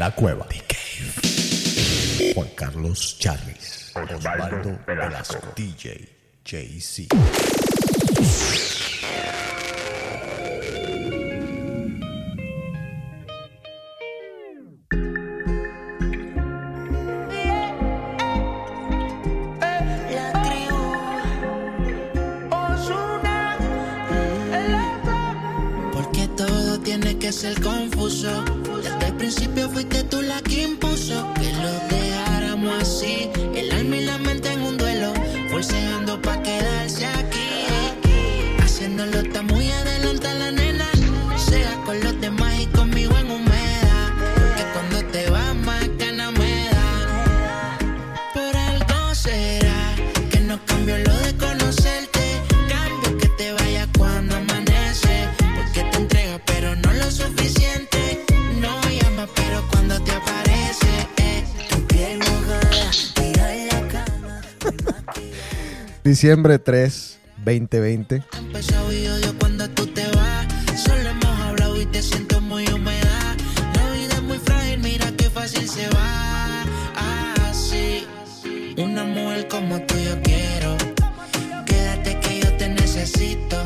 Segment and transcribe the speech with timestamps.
[0.00, 0.46] La Cueva.
[0.48, 2.32] The Cave.
[2.34, 3.92] Juan Carlos Charris.
[3.94, 5.52] Osvaldo Velasco.
[5.54, 6.08] DJ
[6.42, 7.06] JC.
[75.66, 76.62] Se va.
[77.48, 78.06] Así,
[78.76, 80.76] una mujer como tú yo quiero.
[81.64, 83.56] Quédate que yo te necesito.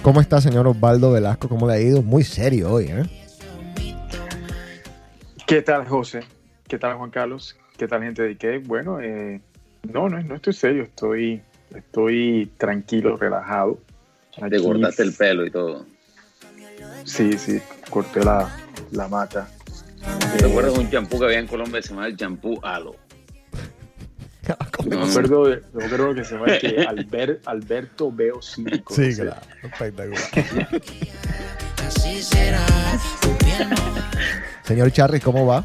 [0.00, 1.50] ¿Cómo está, señor Osvaldo Velasco?
[1.50, 2.00] ¿Cómo le ha ido?
[2.00, 3.04] Muy serio hoy, ¿eh?
[5.46, 6.20] ¿Qué tal, José?
[6.66, 7.58] ¿Qué tal, Juan Carlos?
[7.76, 8.60] ¿Qué tal, gente de IKEA?
[8.64, 9.42] Bueno, eh,
[9.92, 11.42] no, no, no estoy serio, estoy,
[11.74, 13.78] estoy tranquilo, relajado.
[14.50, 15.86] Te cortaste el pelo y todo.
[17.04, 18.50] Sí, sí, corté la,
[18.92, 19.48] la mata.
[20.38, 22.96] ¿Te acuerdas de un champú que había en Colombia que se llamaba el champú Halo?
[24.86, 28.94] Me acuerdo, de, me acuerdo que se llama que Albert, Alberto Veo 5.
[28.94, 29.40] Sí, claro.
[29.62, 30.20] Espectacular.
[34.64, 35.64] Señor Charry, ¿cómo va?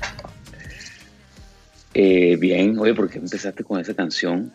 [2.02, 4.53] Eh, bien, oye, ¿por qué empezaste con esa canción?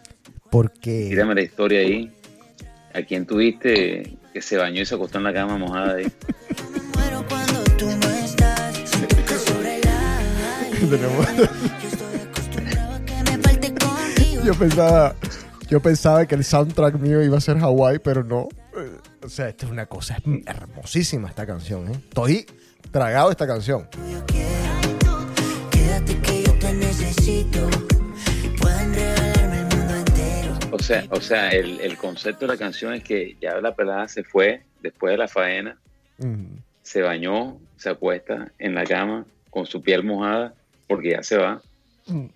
[0.50, 2.10] Porque Tírame la historia ahí.
[2.94, 6.10] ¿A quién tuviste que se bañó y se acostó en la cama mojada ahí?
[11.36, 15.14] Yo estoy acostumbrado a que me falte contigo yo pensaba,
[15.68, 18.48] yo pensaba que el soundtrack mío iba a ser Hawái, pero no.
[18.74, 18.90] Eh,
[19.22, 22.00] O sea, esta es una cosa hermosísima esta canción, ¿eh?
[22.08, 22.46] Estoy
[22.90, 23.86] tragado esta canción.
[27.16, 27.68] Necesito
[28.60, 32.94] Pueden regalarme el mundo entero O sea, o sea el, el concepto de la canción
[32.94, 35.78] es que ya la pelada se fue después de la faena,
[36.16, 36.58] Mm.
[36.82, 40.54] se bañó, se acuesta en la cama con su piel mojada
[40.86, 41.60] porque ya se va.
[42.06, 42.26] Mm.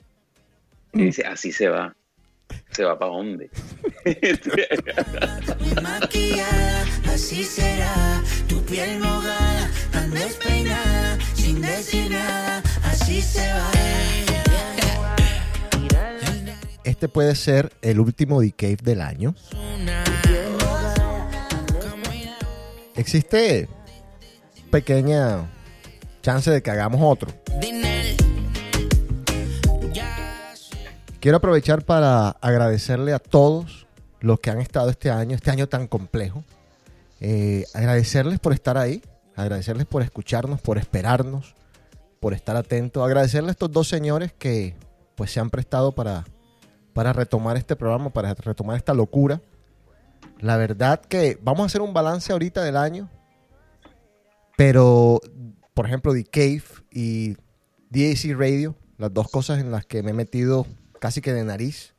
[0.94, 1.94] Y dice, así se va.
[2.70, 3.50] ¿Se va para dónde?
[5.60, 13.70] Muy maquillada, así será Tu piel mojada, tan despeinada Sin decir nada, así se va
[16.88, 19.34] Este puede ser el último D-Cave del año.
[22.96, 23.68] Existe
[24.70, 25.50] pequeña
[26.22, 27.30] chance de que hagamos otro.
[31.20, 33.86] Quiero aprovechar para agradecerle a todos
[34.20, 36.42] los que han estado este año, este año tan complejo.
[37.20, 39.02] Eh, agradecerles por estar ahí,
[39.36, 41.54] agradecerles por escucharnos, por esperarnos,
[42.18, 43.04] por estar atentos.
[43.04, 44.74] Agradecerles a estos dos señores que
[45.16, 46.24] pues se han prestado para,
[46.98, 49.40] para retomar este programa, para retomar esta locura.
[50.40, 53.08] La verdad que vamos a hacer un balance ahorita del año,
[54.56, 55.20] pero
[55.74, 57.36] por ejemplo The Cave y
[57.88, 60.66] DAC Radio, las dos cosas en las que me he metido
[60.98, 61.94] casi que de nariz,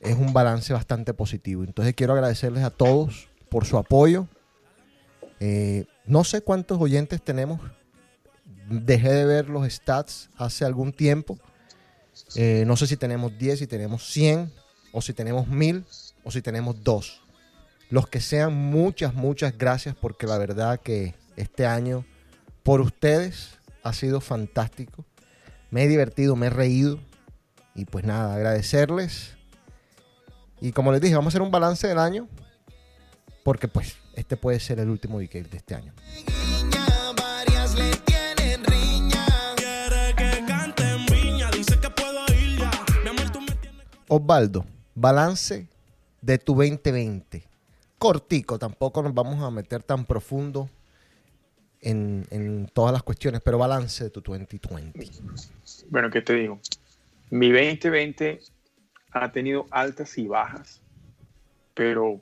[0.00, 1.62] es un balance bastante positivo.
[1.62, 4.26] Entonces quiero agradecerles a todos por su apoyo.
[5.38, 7.60] Eh, no sé cuántos oyentes tenemos.
[8.68, 11.38] Dejé de ver los stats hace algún tiempo.
[12.34, 14.52] Eh, no sé si tenemos 10, si tenemos 100,
[14.92, 15.84] o si tenemos 1000,
[16.24, 17.22] o si tenemos 2.
[17.90, 22.04] Los que sean, muchas, muchas gracias porque la verdad que este año,
[22.62, 25.04] por ustedes, ha sido fantástico.
[25.70, 27.00] Me he divertido, me he reído.
[27.74, 29.36] Y pues nada, agradecerles.
[30.60, 32.28] Y como les dije, vamos a hacer un balance del año.
[33.44, 35.94] Porque pues este puede ser el último weekend de este año.
[44.08, 44.64] Osvaldo,
[44.94, 45.66] balance
[46.20, 47.42] de tu 2020.
[47.98, 50.68] Cortico, tampoco nos vamos a meter tan profundo
[51.80, 55.08] en, todas las cuestiones, pero balance de tu 2020.
[55.90, 56.58] Bueno, ¿qué te digo?
[57.30, 58.40] Mi 2020
[59.12, 60.80] ha tenido altas y bajas,
[61.74, 62.20] pero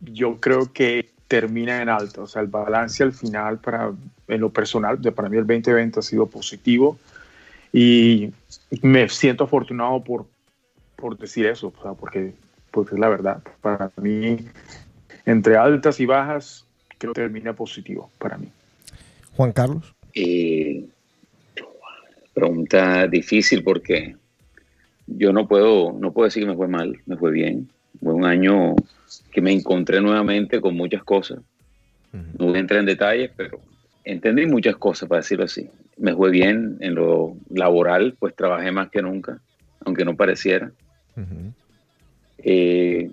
[0.00, 2.22] yo creo que termina en alto.
[2.22, 3.92] O sea, el balance al final, para,
[4.28, 6.98] en lo personal, de, para mí el 2020 ha sido positivo
[7.72, 8.32] y
[8.82, 10.26] me siento afortunado por,
[10.98, 12.34] por decir eso, o sea, porque,
[12.72, 13.42] porque es la verdad.
[13.60, 14.36] Para mí,
[15.24, 16.66] entre altas y bajas,
[16.98, 18.48] creo que termina positivo para mí.
[19.36, 19.94] Juan Carlos.
[20.12, 20.84] Eh,
[22.34, 24.16] pregunta difícil porque
[25.06, 27.68] yo no puedo, no puedo decir que me fue mal, me fue bien.
[28.02, 28.74] Fue un año
[29.30, 31.38] que me encontré nuevamente con muchas cosas.
[32.12, 33.60] No voy a entrar en detalles, pero
[34.02, 35.68] entendí muchas cosas, para decirlo así.
[35.96, 39.38] Me fue bien en lo laboral, pues trabajé más que nunca,
[39.84, 40.72] aunque no pareciera.
[42.38, 43.10] Eh,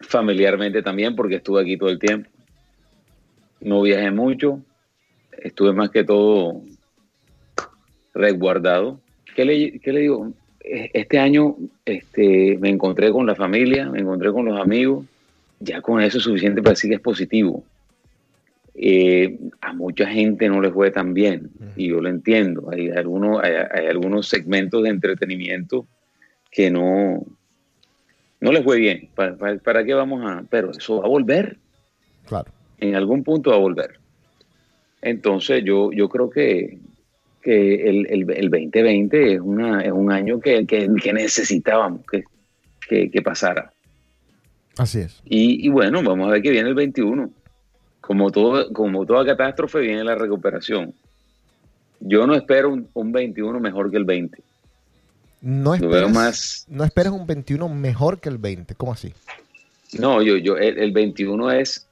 [0.00, 2.30] familiarmente también, porque estuve aquí todo el tiempo.
[3.60, 4.62] No viajé mucho,
[5.32, 6.62] estuve más que todo
[8.14, 9.00] resguardado.
[9.34, 10.32] ¿Qué le, qué le digo?
[10.66, 15.06] este año este, me encontré con la familia, me encontré con los amigos,
[15.60, 17.64] ya con eso es suficiente para decir que es positivo.
[18.74, 22.68] Eh, a mucha gente no les fue tan bien, y yo lo entiendo.
[22.70, 25.86] Hay algunos, hay, algunos segmentos de entretenimiento
[26.50, 27.24] que no,
[28.40, 29.08] no les fue bien.
[29.14, 30.44] ¿Para, para, qué vamos a...?
[30.48, 31.58] Pero eso va a volver.
[32.26, 32.50] Claro.
[32.78, 33.98] En algún punto va a volver.
[35.02, 36.78] Entonces yo, yo creo que,
[37.42, 43.72] que el, el, 2020 es, una, es un año que, que, necesitábamos que, que, pasara.
[44.76, 45.22] Así es.
[45.24, 47.30] Y, y, bueno, vamos a ver qué viene el 21.
[48.00, 50.92] Como, todo, como toda catástrofe viene la recuperación.
[52.00, 54.42] Yo no espero un, un 21 mejor que el 20.
[55.40, 56.66] No esperas, más...
[56.68, 58.74] no esperas un 21 mejor que el 20.
[58.74, 59.12] ¿Cómo así?
[59.98, 61.86] No, yo, yo, el, el 21 es,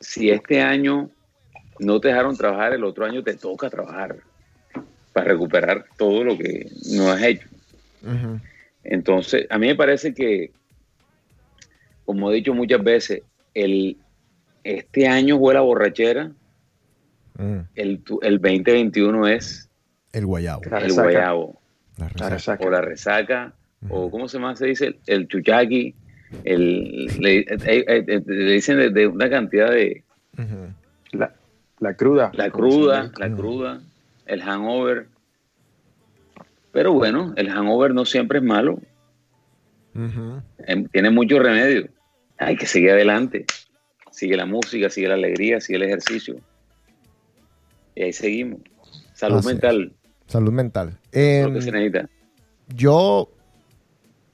[0.00, 1.10] si este año
[1.78, 4.16] no te dejaron trabajar, el otro año te toca trabajar
[5.12, 7.48] para recuperar todo lo que no has hecho.
[8.84, 10.50] Entonces, a mí me parece que,
[12.04, 13.22] como he dicho muchas veces,
[13.54, 13.96] el,
[14.64, 16.32] este año fue la borrachera,
[17.38, 17.58] mm.
[17.74, 19.68] el, el 2021 es
[20.12, 20.62] el guayabo.
[20.62, 21.61] el guayabo.
[21.98, 22.64] La resaca.
[22.64, 23.52] O la resaca,
[23.88, 24.56] o ¿cómo se llama?
[24.56, 25.94] Se dice el, chuchaqui,
[26.44, 27.44] el, le,
[28.26, 30.02] dicen de, una cantidad de...
[31.12, 31.34] La,
[31.78, 32.30] la cruda.
[32.34, 33.80] La cruda, la cruda
[34.26, 35.06] el hangover.
[36.72, 38.80] Pero bueno, el hangover no siempre es malo.
[39.94, 41.88] Em, tiene mucho remedio.
[42.38, 43.44] Hay que seguir adelante.
[44.10, 46.36] Sigue la música, sigue la alegría, sigue el ejercicio.
[47.94, 48.60] Y ahí seguimos.
[49.12, 49.92] Salud mental.
[50.32, 50.98] Salud mental.
[51.12, 51.58] Em,
[52.68, 53.28] yo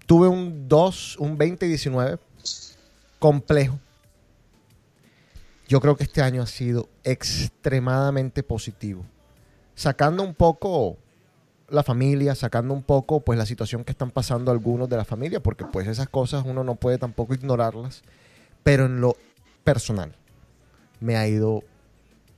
[0.07, 2.19] tuve un 2, un 2019
[3.19, 3.81] complejo.
[5.67, 9.05] Yo creo que este año ha sido extremadamente positivo
[9.75, 10.99] sacando un poco
[11.69, 15.41] la familia, sacando un poco pues la situación que están pasando algunos de la familia,
[15.41, 18.03] porque pues esas cosas uno no puede tampoco ignorarlas,
[18.63, 19.17] pero en lo
[19.65, 20.13] personal
[21.01, 21.65] me ha ido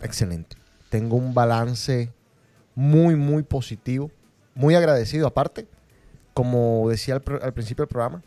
[0.01, 0.56] excelente.
[0.89, 2.11] Tengo un balance
[2.75, 4.11] muy, muy positivo,
[4.55, 5.67] muy agradecido aparte,
[6.34, 8.22] como decía al, principio del programa,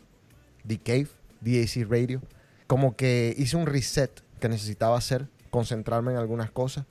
[0.66, 1.08] The Cave,
[1.40, 2.22] DAC Radio,
[2.66, 4.10] como que hice un reset
[4.40, 6.84] que necesitaba hacer, concentrarme en algunas cosas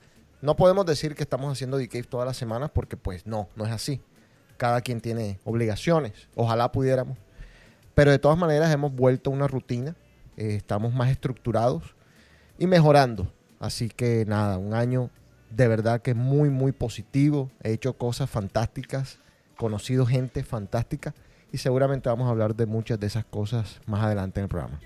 [0.44, 3.72] no podemos decir que estamos haciendo DK todas las semanas porque pues no, no es
[3.72, 4.02] así.
[4.58, 6.12] Cada quien tiene obligaciones.
[6.34, 7.16] Ojalá pudiéramos.
[7.94, 9.96] Pero de todas maneras hemos vuelto a una rutina.
[10.36, 11.94] Eh, estamos más estructurados
[12.58, 13.32] y mejorando.
[13.58, 15.08] Así que nada, un año
[15.56, 17.50] de verdad que muy, muy positivo.
[17.62, 19.18] He hecho cosas fantásticas,
[19.56, 21.14] conocido gente fantástica
[21.52, 24.80] y seguramente vamos a hablar de muchas de esas cosas más adelante en el programa.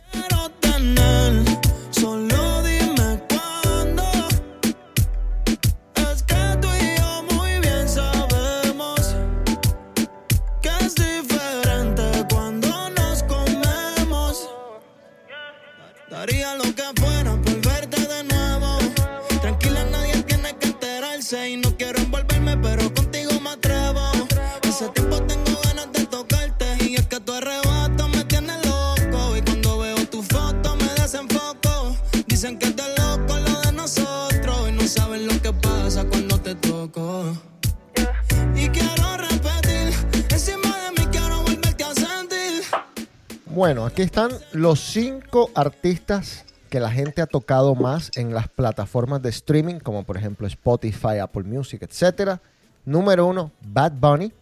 [43.99, 49.31] Aquí están los cinco artistas que la gente ha tocado más en las plataformas de
[49.31, 52.38] streaming, como por ejemplo Spotify, Apple Music, etc.
[52.85, 54.33] Número uno, Bad Bunny.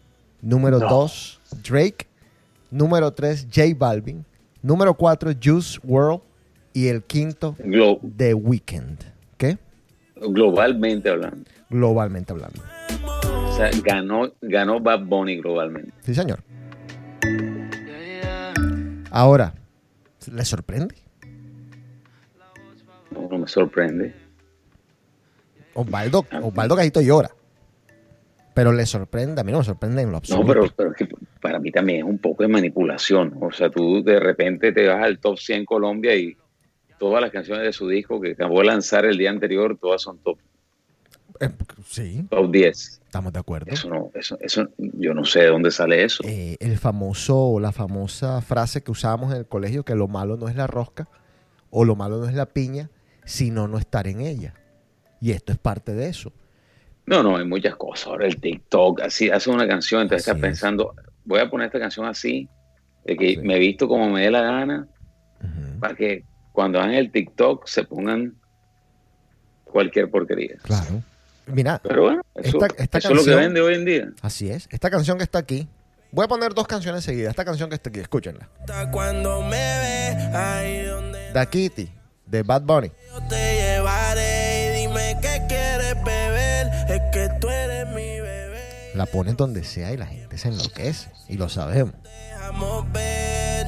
[0.43, 2.05] Número dos, Drake.
[2.69, 4.23] Número tres, J Balvin.
[4.61, 6.21] Número cuatro, Juice World.
[6.71, 7.55] Y el quinto,
[8.15, 8.99] The Weeknd.
[9.37, 9.57] ¿Qué?
[10.17, 11.49] Globalmente hablando.
[11.71, 12.61] Globalmente hablando.
[13.47, 15.93] O sea, ganó, ganó Bad Bunny globalmente.
[16.03, 16.43] Sí, señor.
[19.17, 19.51] Ahora,
[20.31, 20.93] ¿le sorprende?
[23.09, 24.13] no, no me sorprende.
[25.73, 27.31] Osvaldo, Osvaldo Cajito llora.
[28.53, 30.45] Pero le sorprende, a mí no me sorprende en lo absoluto.
[30.45, 31.07] No, pero, pero es que
[31.41, 33.35] para mí también es un poco de manipulación.
[33.41, 36.37] O sea, tú de repente te vas al top 100 Colombia y
[36.99, 40.19] todas las canciones de su disco que acabó de lanzar el día anterior, todas son
[40.19, 40.37] top,
[41.39, 41.49] Eh,
[41.87, 43.01] sí, top 10.
[43.17, 43.71] Estamos de acuerdo.
[43.71, 46.23] Eso no, eso, eso, yo no sé de dónde sale eso.
[46.25, 50.47] Eh, el famoso, la famosa frase que usábamos en el colegio, que lo malo no
[50.47, 51.07] es la rosca
[51.69, 52.89] o lo malo no es la piña,
[53.25, 54.53] sino no estar en ella.
[55.19, 56.31] Y esto es parte de eso.
[57.07, 58.07] No, no, hay muchas cosas.
[58.07, 60.41] Ahora el TikTok, así hace una canción, entonces Así estás es.
[60.53, 60.93] pensando,
[61.25, 62.47] voy a poner esta canción así,
[63.05, 63.37] de que Sí.
[63.37, 64.87] me he visto como me dé la gana,
[65.79, 68.35] para que cuando hagan el TikTok se pongan
[69.63, 70.57] cualquier porquería.
[70.63, 71.01] Claro.
[71.47, 74.07] Mira, Pero bueno, eso, Esta- esta eso es lo que canción- vende hoy en día.
[74.21, 74.67] así es.
[74.71, 75.67] Esta canción que está aquí.
[76.11, 77.31] Voy a poner dos canciones seguidas.
[77.31, 78.49] Esta canción que está aquí, escúchenla.
[78.91, 81.91] Cuando me ve ahí donde Da Kitty,
[82.25, 82.91] de Bad Bunny.
[83.13, 88.91] yo te llevaré y dime qué quieres beber, es que tú eres mi bebé.
[88.95, 91.11] La pones donde sea y la gente se enloquece.
[91.27, 91.93] Y lo sabemos.
[92.03, 93.67] Dejamos ver.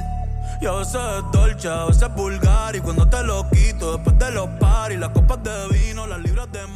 [0.61, 0.97] Yo sé
[1.31, 5.41] dolce, a veces vulgar y cuando te lo quito después de los paris, las copas
[5.43, 6.67] de vino, las libras de está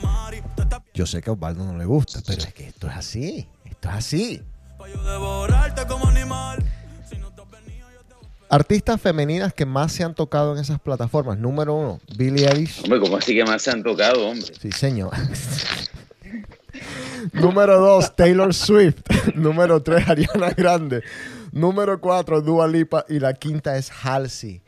[0.94, 3.48] Yo sé que a Osvaldo no le gusta, pero es que esto es así.
[3.66, 4.42] Esto es así.
[4.78, 6.60] pa' yo devorarte como animal.
[7.10, 8.16] Si no te has venido, yo te
[8.50, 11.38] Artistas femeninas que más se han tocado en esas plataformas.
[11.40, 12.84] Número uno, Billie Eilish.
[12.84, 14.54] Hombre, ¿cómo así que más se han tocado, hombre?
[14.62, 15.12] Sí, señor.
[17.34, 19.02] Número dos, Taylor Swift.
[19.36, 21.02] Número tres, Ariana Grande.
[21.52, 23.06] Número cuatro, Dua Lipa.
[23.10, 24.62] Y la quinta es Halsey.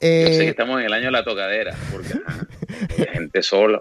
[0.00, 2.14] Yo sé que Eh, estamos en el año de la tocadera, porque
[2.98, 3.80] hay gente sola.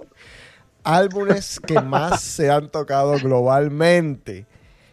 [0.84, 4.46] Álbumes que más se han tocado globalmente.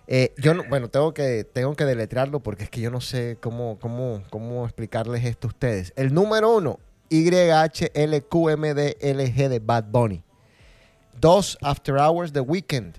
[0.09, 3.38] Eh, yo no, bueno, tengo que, tengo que deletrearlo porque es que yo no sé
[3.40, 5.93] cómo, cómo, cómo explicarles esto a ustedes.
[5.97, 6.78] El número uno,
[7.11, 8.25] YHLQMDLG
[9.49, 10.23] de Bad Bunny.
[11.21, 12.97] Dos, After Hours de Weekend.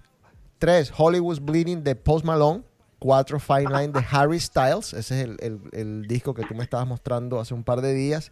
[0.59, 2.63] Tres, Hollywood's Bleeding de Post Malone.
[2.99, 4.91] Cuatro, Fine Line de Harry Styles.
[4.93, 7.93] Ese es el, el- el disco que tú me estabas mostrando hace un par de
[7.93, 8.31] días.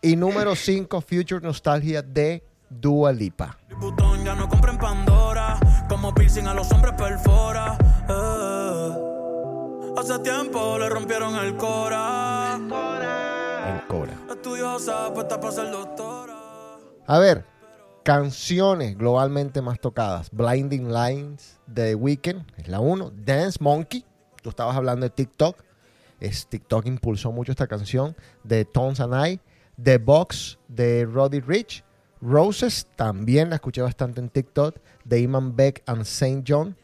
[0.00, 3.56] Y número cinco, Future Nostalgia de Dua Lipa.
[3.80, 5.58] Butón ya no compra en Pandora,
[5.88, 7.78] como piercing a los hombres perfora.
[8.08, 9.04] eh.
[9.96, 12.56] Hace tiempo le rompieron el cora.
[12.56, 14.12] El Cora.
[14.30, 16.34] Estudiosa, puesta para ser doctora.
[17.06, 17.44] A ver,
[18.04, 20.30] canciones globalmente más tocadas.
[20.30, 23.12] Blinding Lines de The Weeknd, es la 1.
[23.16, 24.04] Dance Monkey,
[24.42, 25.56] tú estabas hablando de TikTok.
[26.20, 28.16] Es, TikTok impulsó mucho esta canción.
[28.44, 29.40] De Tones and I.
[29.82, 31.84] The Box de Roddy Rich.
[32.20, 34.76] Roses, también la escuché bastante en TikTok.
[35.04, 36.76] De Iman Beck and Saint John.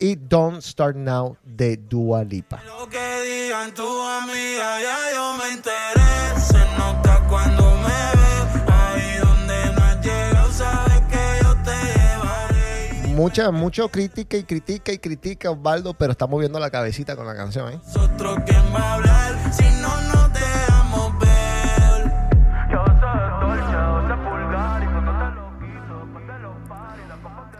[0.00, 2.62] Y Don't Start Now de Dua Lipa.
[2.64, 6.40] Lo que digan tu amiga, ya yo me enteré.
[6.40, 8.72] Se nota cuando me ve.
[8.72, 13.14] Ahí donde no has llegado, sabes que yo te llevaré.
[13.14, 17.34] Mucha, mucho crítica y critica y critica Osvaldo, pero está moviendo la cabecita con la
[17.34, 17.80] canción, ¿eh?
[17.86, 19.67] Nosotros quién va a hablar si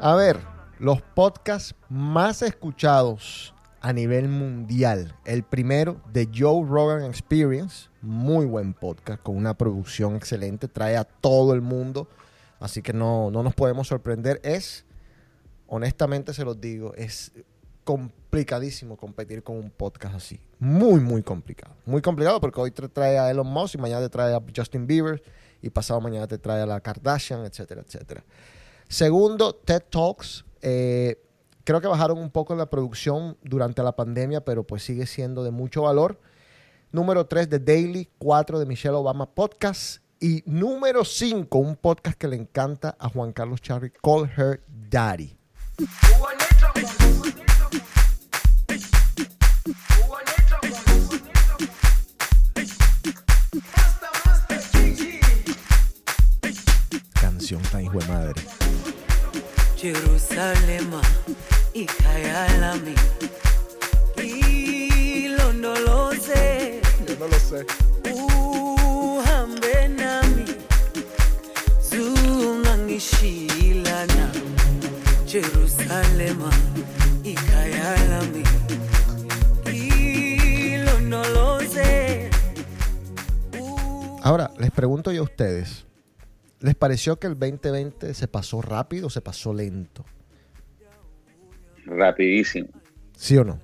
[0.00, 0.38] A ver,
[0.78, 5.17] los podcasts más escuchados a nivel mundial.
[5.25, 7.88] El primero, de Joe Rogan Experience.
[8.00, 10.69] Muy buen podcast, con una producción excelente.
[10.69, 12.09] Trae a todo el mundo.
[12.61, 14.40] Así que no, no nos podemos sorprender.
[14.45, 14.85] Es,
[15.67, 17.33] honestamente se los digo, es
[17.83, 20.38] complicadísimo competir con un podcast así.
[20.61, 21.75] Muy, muy complicado.
[21.87, 24.87] Muy complicado porque hoy te trae a Elon Musk y mañana te trae a Justin
[24.87, 25.21] Bieber
[25.61, 28.23] y pasado mañana te trae a la Kardashian, etcétera, etcétera.
[28.88, 30.45] Segundo, TED Talks.
[30.62, 31.23] Eh,
[31.64, 35.45] creo que bajaron un poco en la producción durante la pandemia, pero pues sigue siendo
[35.45, 36.18] de mucho valor.
[36.90, 40.02] Número 3 de Daily, 4 de Michelle Obama Podcast.
[40.21, 45.37] Y número 5, un podcast que le encanta a Juan Carlos Charri, Call Her Daddy.
[57.21, 58.58] Canción tan hijo de madre.
[59.80, 61.00] Jerusalema
[61.75, 62.94] ikayalami
[65.28, 67.64] ilondoloze Yo no lo sé.
[68.12, 70.44] uhambe nami
[71.90, 74.30] zungangishilana
[75.26, 76.50] Jerusalema
[77.25, 78.42] ikayalami
[80.75, 82.30] ilondoloze
[84.23, 85.85] Ahora, les pregunto yo a ustedes,
[86.61, 90.05] ¿les pareció que el 2020 se pasó rápido o se pasó lento?
[91.87, 92.69] Rapidísimo.
[93.17, 93.55] ¿Sí o no?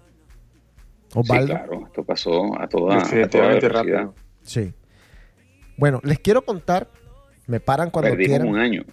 [1.13, 1.47] Sí, Osvaldo.
[1.55, 3.71] claro, esto pasó a toda, a toda velocidad.
[3.73, 4.15] rápido.
[4.43, 4.73] Sí.
[5.77, 6.89] Bueno, les quiero contar
[7.47, 8.49] Me paran cuando Perdí quieran.
[8.49, 8.85] un año.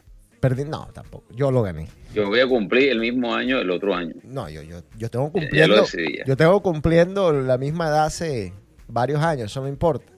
[0.41, 1.23] Perdí, no, tampoco.
[1.33, 1.87] Yo lo gané.
[2.13, 4.13] Yo voy a cumplir el mismo año el otro año.
[4.23, 5.75] No, yo, yo, yo tengo Ya- ya cumpliendo.
[5.77, 6.25] lo decidí ya.
[6.25, 8.53] yo tengo cumpliendo la misma edad hace
[8.89, 10.11] varios años, eso no importa.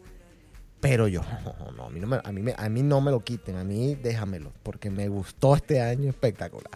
[0.83, 3.09] Pero yo, no, no, a, mí no me, a, mí me- a mí no me
[3.09, 6.69] lo quiten, a mí déjamelo, porque me gustó este año espectacular.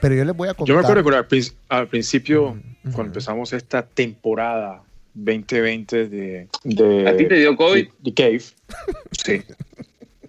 [0.00, 0.66] Pero yo les voy a contar.
[0.68, 7.08] Yo me acuerdo que al, prin- al principio, cuando empezamos esta temporada 2020 de, de,
[7.08, 7.86] ¿A ti te dio COVID?
[7.88, 8.40] de- de Cave,
[9.22, 9.42] sí,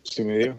[0.03, 0.57] sí me dio.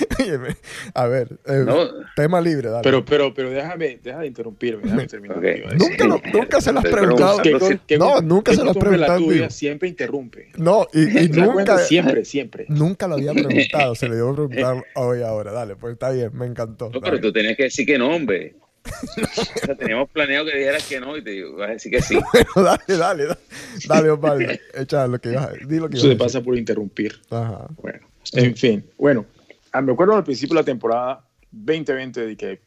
[0.94, 1.88] A ver, eh, No.
[2.16, 2.82] tema libre, dale.
[2.82, 5.40] Pero, pero, pero déjame, deja de interrumpirme, déjame terminar.
[5.40, 5.64] Decir.
[5.76, 7.38] nunca, lo- nunca se lo has preguntado.
[7.42, 9.18] ¿Qué- Carlos, qué- qué- no, nunca qué se lo has la preguntado.
[9.18, 10.48] tuya siempre interrumpe.
[10.56, 12.66] No, y, nunca, Siempre, siempre.
[12.68, 13.94] nunca lo había preguntado.
[13.94, 15.52] Se le dio a preguntar hoy ahora.
[15.52, 16.90] Dale, pues está bien, me encantó.
[16.92, 18.56] No, pero tú tenías que decir que no, hombre.
[18.84, 22.02] O sea, teníamos planeado que dijeras que no y te digo, vas a decir que
[22.02, 22.18] sí.
[22.56, 23.38] dale, dale, dale,
[23.86, 24.52] dale, Osvaldo.
[24.74, 27.20] Echa lo que ibas a di lo que Eso te pasa por interrumpir.
[27.30, 27.68] Ajá.
[27.80, 28.00] Bueno,
[28.32, 28.84] en fin.
[28.98, 29.24] Bueno,
[29.72, 32.60] ah, me acuerdo al principio de la temporada 2020 de que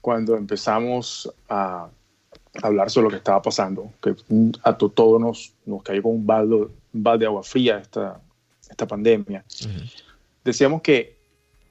[0.00, 1.88] cuando empezamos a
[2.62, 4.14] hablar sobre lo que estaba pasando, que
[4.62, 8.20] a to- todos nos, nos cayó con un balde, un balde de agua fría esta,
[8.68, 9.44] esta pandemia,
[10.44, 11.16] decíamos que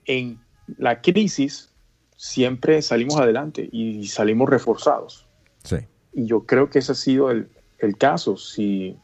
[0.05, 0.39] en
[0.77, 1.69] la crisis
[2.15, 5.27] siempre salimos adelante y salimos reforzados.
[5.63, 5.77] Sí.
[6.13, 7.49] Y yo creo que ese ha sido el,
[7.79, 8.37] el caso.
[8.37, 8.95] Si,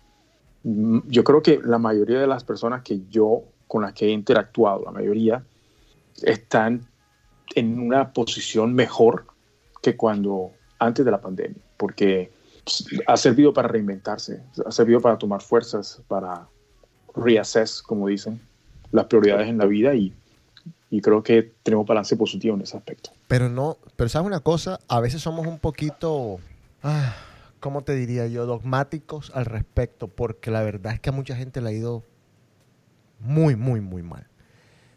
[0.63, 4.83] yo creo que la mayoría de las personas que yo, con las que he interactuado,
[4.85, 5.43] la mayoría,
[6.23, 6.87] están
[7.55, 9.25] en una posición mejor
[9.81, 12.31] que cuando antes de la pandemia, porque
[13.05, 16.47] ha servido para reinventarse, ha servido para tomar fuerzas, para
[17.15, 18.41] reassess, como dicen,
[18.91, 20.13] las prioridades en la vida y,
[20.89, 23.11] y creo que tenemos balance positivo en ese aspecto.
[23.27, 26.39] Pero no, pero sabes una cosa, a veces somos un poquito,
[26.83, 27.15] ah,
[27.59, 28.45] ¿cómo te diría yo?
[28.45, 32.03] Dogmáticos al respecto, porque la verdad es que a mucha gente le ha ido
[33.19, 34.27] muy, muy, muy mal.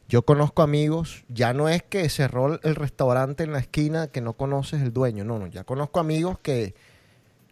[0.08, 4.32] Yo conozco amigos, ya no es que cerró el restaurante en la esquina que no
[4.32, 6.74] conoces el dueño, no, no, ya conozco amigos que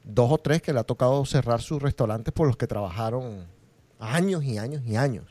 [0.03, 3.47] dos o tres que le ha tocado cerrar sus restaurantes por los que trabajaron
[4.01, 5.25] años y años y años.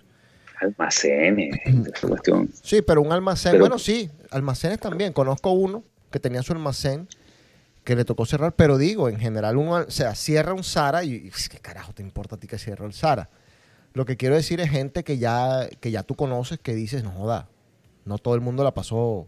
[0.62, 2.50] Almacenes, esa cuestión.
[2.64, 5.14] Sí, pero un almacén, Pero- bueno, sí, almacenes también.
[5.14, 7.08] Conozco uno que tenía su almacén
[7.84, 11.14] que le tocó cerrar, pero digo, en general, uno, o sea, cierra un Zara y,
[11.14, 13.30] y, ¿qué carajo te importa a ti que cierre el Zara?
[13.98, 17.10] Lo que quiero decir es gente que ya, que ya tú conoces que dices, no
[17.10, 17.50] joda,
[18.06, 19.26] no todo el mundo la pasó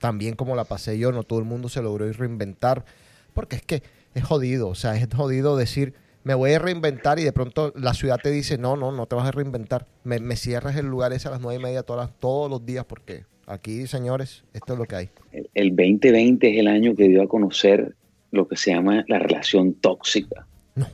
[0.00, 2.84] tan bien como la pasé yo, no todo el mundo se logró reinventar,
[3.32, 3.82] porque es que
[4.14, 5.94] es jodido, o sea, es jodido decir,
[6.24, 9.16] me voy a reinventar y de pronto la ciudad te dice, no, no, no te
[9.16, 12.08] vas a reinventar, me, me cierras el lugar ese a las nueve y media todas
[12.10, 15.10] las- todos los días, porque aquí, señores, esto es lo que hay.
[15.32, 17.96] El, el 2020 es el año que dio a conocer
[18.30, 20.86] lo que se llama la relación tóxica, No.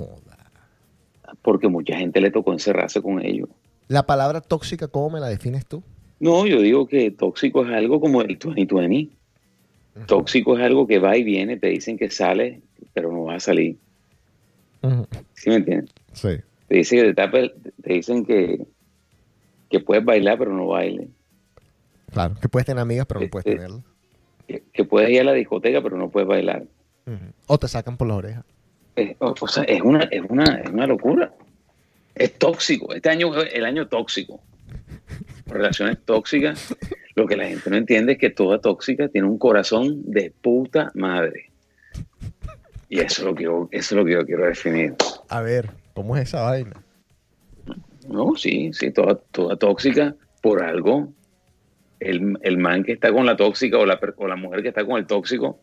[1.42, 3.48] Porque mucha gente le tocó encerrarse con ello.
[3.88, 5.82] La palabra tóxica, ¿cómo me la defines tú?
[6.20, 9.16] No, yo digo que tóxico es algo como el 2020.
[10.06, 12.60] Tóxico es algo que va y viene, te dicen que sale,
[12.92, 13.76] pero no va a salir.
[15.34, 15.90] ¿Sí me entiendes?
[16.12, 16.28] Sí.
[16.68, 18.64] Te dicen que te, tapes- te dicen que,
[19.70, 21.08] que puedes bailar, pero no bailes.
[22.12, 23.82] Claro, que puedes tener amigas, pero no puedes Este- tenerlas.
[24.46, 26.64] Que, que puedes ir a la discoteca, pero no puedes bailar.
[27.46, 28.44] O te sacan por las orejas.
[29.00, 31.32] Es- o, o sea, es una, es, una, es una locura.
[32.14, 32.92] Es tóxico.
[32.94, 34.40] Este año es el año tóxico.
[35.46, 36.74] Relaciones tóxicas.
[37.14, 40.90] Lo que la gente no entiende es que toda tóxica tiene un corazón de puta
[40.94, 41.50] madre.
[42.88, 44.94] Y eso es lo que yo, eso es lo que yo quiero definir.
[45.28, 46.72] A ver, ¿cómo es esa vaina?
[48.08, 51.12] No, sí, sí, toda, toda tóxica por algo.
[52.00, 54.84] El, el man que está con la tóxica o la, o la mujer que está
[54.84, 55.60] con el tóxico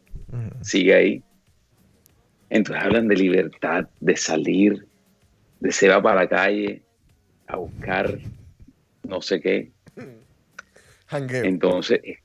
[0.62, 1.24] sigue ahí.
[2.50, 4.86] Entonces hablan de libertad, de salir,
[5.60, 6.82] de se va para la calle
[7.48, 8.18] a buscar
[9.08, 9.72] no sé qué.
[11.12, 12.18] Entonces, eh,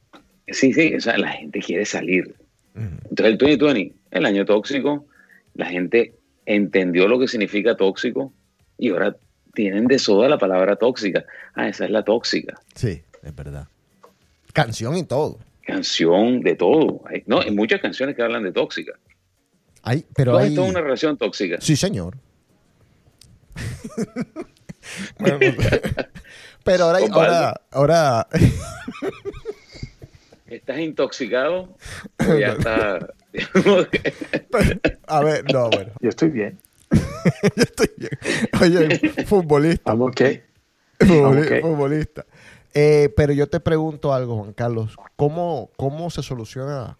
[0.48, 2.34] sí, sí, o sea, la gente quiere salir.
[2.74, 5.06] Entonces el 2020, el año tóxico,
[5.54, 6.14] la gente
[6.46, 8.32] entendió lo que significa tóxico
[8.78, 9.16] y ahora
[9.54, 11.24] tienen de soda la palabra tóxica.
[11.54, 12.58] Ah, esa es la tóxica.
[12.74, 13.66] Sí, es verdad.
[14.52, 15.38] Canción y todo.
[15.66, 17.02] Canción de todo.
[17.26, 18.92] No, hay muchas canciones que hablan de tóxica.
[19.82, 20.54] Hay, pero ¿Tú has hay...
[20.54, 21.58] en una relación tóxica?
[21.60, 22.16] Sí, señor.
[25.18, 25.38] Bueno,
[26.64, 28.28] pero ahora, ahora, ahora,
[30.46, 31.76] ¿Estás intoxicado
[32.28, 32.98] o ya está?
[35.06, 36.58] a ver, no, bueno, Yo estoy bien.
[36.90, 38.10] yo estoy bien.
[38.60, 40.20] Oye, futbolista, I'm ok.
[41.00, 41.60] futboli- ok.
[41.60, 42.26] futbolista.
[42.72, 46.96] Eh, pero yo te pregunto algo, Juan Carlos, ¿cómo, cómo se soluciona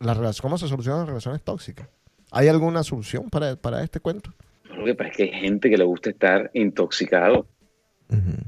[0.00, 1.88] la relación, cómo se solucionan las relaciones tóxicas?
[2.32, 4.32] ¿Hay alguna solución para, para este cuento?
[4.64, 7.46] Lo que pasa es que hay gente que le gusta estar intoxicado.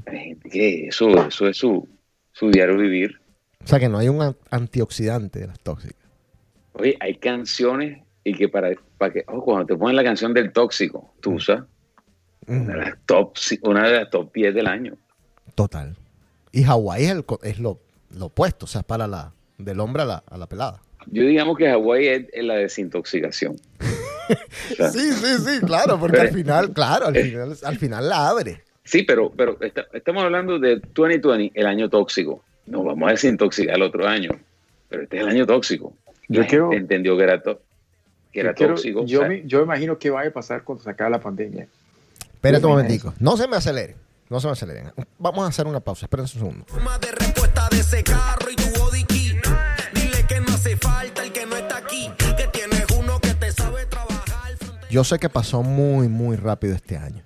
[0.07, 1.87] Hay gente que eso, eso es su,
[2.31, 3.19] su diario vivir.
[3.63, 5.95] O sea que no hay un an- antioxidante de las tóxicas.
[6.73, 10.51] Oye, hay canciones y que para, para que, oh, cuando te ponen la canción del
[10.51, 11.63] tóxico, tú usas
[12.47, 14.97] una de las top, una de las top 10 del año.
[15.55, 15.95] Total.
[16.51, 17.79] Y Hawái es, el es lo,
[18.11, 20.81] lo opuesto, o sea, es para la, del hombre a la, a la pelada.
[21.07, 23.55] Yo digamos que Hawái es, es la desintoxicación.
[23.79, 28.09] O sea, Sí, sí, sí, claro, porque Pero- al final, claro, al final, al final
[28.09, 28.63] la abre.
[28.83, 32.43] Sí, pero, pero esta- estamos hablando de 2020, el año tóxico.
[32.65, 34.31] No vamos a desintoxicar el otro año,
[34.89, 35.93] pero este es el año tóxico.
[36.29, 37.61] Yo La quiero- gente entendió que era, to-
[38.31, 39.05] que era quiero- tóxico.
[39.05, 41.67] yo, o sea, me, yo imagino que vaya a pasar cuando se acabe la pandemia.
[42.33, 43.13] Espérate un momentico.
[43.19, 43.95] No se me aceleren.
[44.29, 44.91] No se me aceleren.
[45.19, 46.05] Vamos a hacer una pausa.
[46.05, 46.65] Espérense un segundo.
[50.63, 52.09] Hace falta el que no está aquí.
[52.37, 54.53] Que tienes uno que te sabe trabajar.
[54.89, 57.25] Yo sé que pasó muy, muy rápido este año.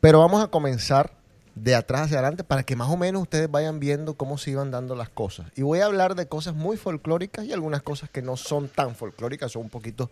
[0.00, 1.12] Pero vamos a comenzar
[1.54, 4.70] de atrás hacia adelante para que más o menos ustedes vayan viendo cómo se iban
[4.70, 5.48] dando las cosas.
[5.56, 8.94] Y voy a hablar de cosas muy folclóricas y algunas cosas que no son tan
[8.94, 10.10] folclóricas, son un poquito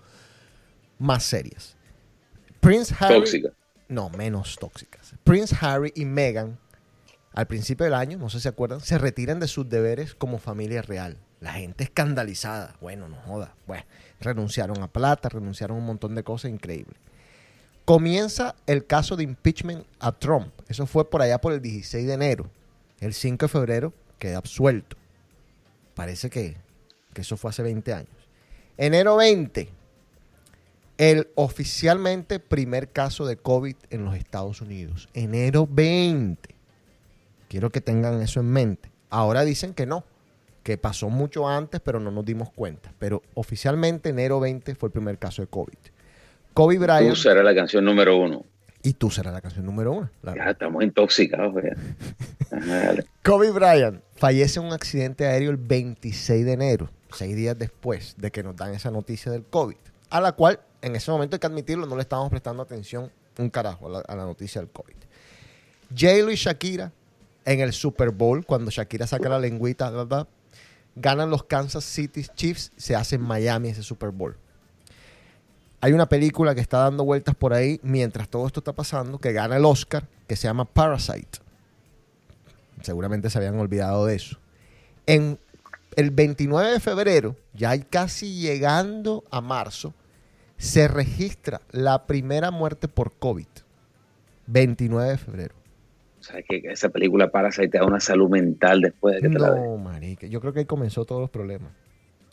[0.98, 1.74] más serias.
[2.60, 3.14] Prince Harry.
[3.14, 3.48] tóxica.
[3.88, 5.14] No, menos tóxicas.
[5.24, 6.58] Prince Harry y Meghan,
[7.32, 10.38] al principio del año, no sé si se acuerdan, se retiran de sus deberes como
[10.38, 11.16] familia real.
[11.40, 12.76] La gente escandalizada.
[12.80, 13.54] Bueno, no joda.
[13.66, 13.84] Bueno,
[14.20, 16.96] renunciaron a plata, renunciaron a un montón de cosas increíbles.
[17.84, 20.52] Comienza el caso de impeachment a Trump.
[20.68, 22.50] Eso fue por allá por el 16 de enero.
[23.00, 24.96] El 5 de febrero queda absuelto.
[25.94, 26.56] Parece que,
[27.14, 28.10] que eso fue hace 20 años.
[28.76, 29.70] Enero 20,
[30.98, 35.08] el oficialmente primer caso de COVID en los Estados Unidos.
[35.14, 36.54] Enero 20.
[37.48, 38.90] Quiero que tengan eso en mente.
[39.10, 40.04] Ahora dicen que no,
[40.66, 42.92] que pasó mucho antes, pero no nos dimos cuenta.
[42.98, 45.78] Pero oficialmente enero 20 fue el primer caso de COVID.
[46.54, 48.44] Kobe Bryant Tú serás la canción número uno.
[48.82, 50.10] y tú serás la canción número uno.
[50.24, 51.54] Ya estamos intoxicados.
[53.22, 58.32] Kobe Bryant fallece en un accidente aéreo el 26 de enero, seis días después de
[58.32, 59.76] que nos dan esa noticia del COVID,
[60.10, 63.50] a la cual en ese momento hay que admitirlo, no le estábamos prestando atención un
[63.50, 64.96] carajo a la, a la noticia del COVID.
[65.96, 66.90] J-Lo y Shakira
[67.44, 70.26] en el Super Bowl, cuando Shakira saca la lengüita, bla, bla,
[70.96, 74.36] ganan los Kansas City Chiefs, se hace en Miami ese Super Bowl.
[75.80, 79.32] Hay una película que está dando vueltas por ahí mientras todo esto está pasando, que
[79.32, 81.38] gana el Oscar, que se llama Parasite.
[82.82, 84.38] Seguramente se habían olvidado de eso.
[85.06, 85.38] En
[85.94, 89.94] el 29 de febrero, ya casi llegando a marzo,
[90.56, 93.46] se registra la primera muerte por COVID.
[94.46, 95.54] 29 de febrero.
[96.26, 99.38] O sea, que esa película Parasite te da una salud mental después de que te
[99.38, 99.62] la ves.
[99.62, 100.26] No, marica.
[100.26, 101.70] Yo creo que ahí comenzó todos los problemas.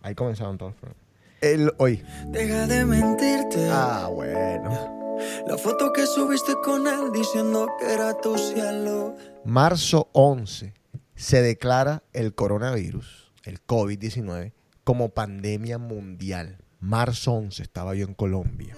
[0.02, 1.04] Ahí comenzaron todos los problemas.
[1.42, 2.02] El, hoy.
[2.30, 3.68] Deja de mentirte.
[3.70, 5.18] Ah, bueno.
[5.48, 9.16] La foto que subiste con él diciendo que era tu cielo.
[9.46, 10.74] Marzo 11
[11.14, 14.54] se declara el coronavirus, el COVID-19,
[14.84, 16.58] como pandemia mundial.
[16.80, 18.76] Marzo 11 estaba yo en Colombia.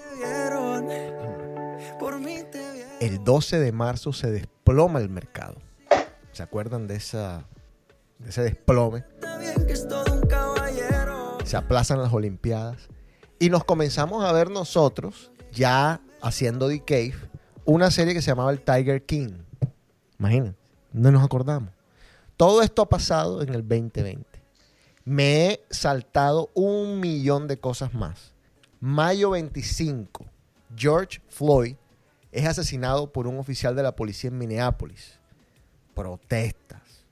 [1.99, 2.64] Por mí te.
[3.01, 5.55] El 12 de marzo se desploma el mercado.
[6.31, 7.45] ¿Se acuerdan de, esa,
[8.19, 9.03] de ese desplome?
[11.43, 12.87] Se aplazan las Olimpiadas.
[13.37, 17.15] Y nos comenzamos a ver nosotros, ya haciendo The Cave,
[17.65, 19.33] una serie que se llamaba el Tiger King.
[20.17, 20.57] Imagínense,
[20.93, 21.71] no nos acordamos.
[22.37, 24.25] Todo esto ha pasado en el 2020.
[25.03, 28.33] Me he saltado un millón de cosas más.
[28.79, 30.25] Mayo 25,
[30.75, 31.75] George Floyd
[32.35, 35.19] es asesinado por un oficial de la policía en Minneapolis.
[35.93, 37.05] Protestas.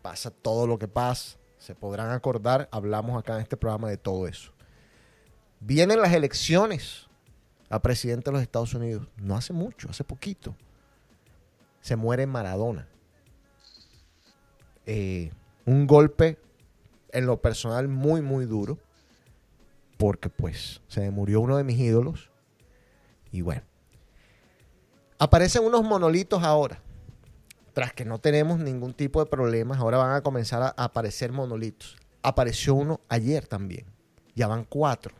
[0.00, 1.36] Pasa todo lo que pasa.
[1.58, 4.50] Se podrán acordar, hablamos acá en este programa de todo eso.
[5.60, 7.06] Vienen las elecciones
[7.68, 9.06] a presidente de los Estados Unidos.
[9.18, 10.56] No hace mucho, hace poquito.
[11.82, 12.88] Se muere Maradona.
[14.86, 15.32] Eh,
[15.66, 16.38] un golpe
[17.10, 18.78] en lo personal muy, muy duro.
[19.98, 22.30] Porque pues se murió uno de mis ídolos.
[23.30, 23.62] Y bueno.
[25.22, 26.80] Aparecen unos monolitos ahora.
[27.74, 31.96] Tras que no tenemos ningún tipo de problemas, ahora van a comenzar a aparecer monolitos.
[32.24, 33.86] Apareció uno ayer también.
[34.34, 35.14] Ya van cuatro.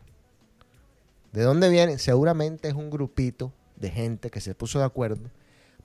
[1.31, 1.99] ¿De dónde vienen?
[1.99, 5.31] Seguramente es un grupito de gente que se puso de acuerdo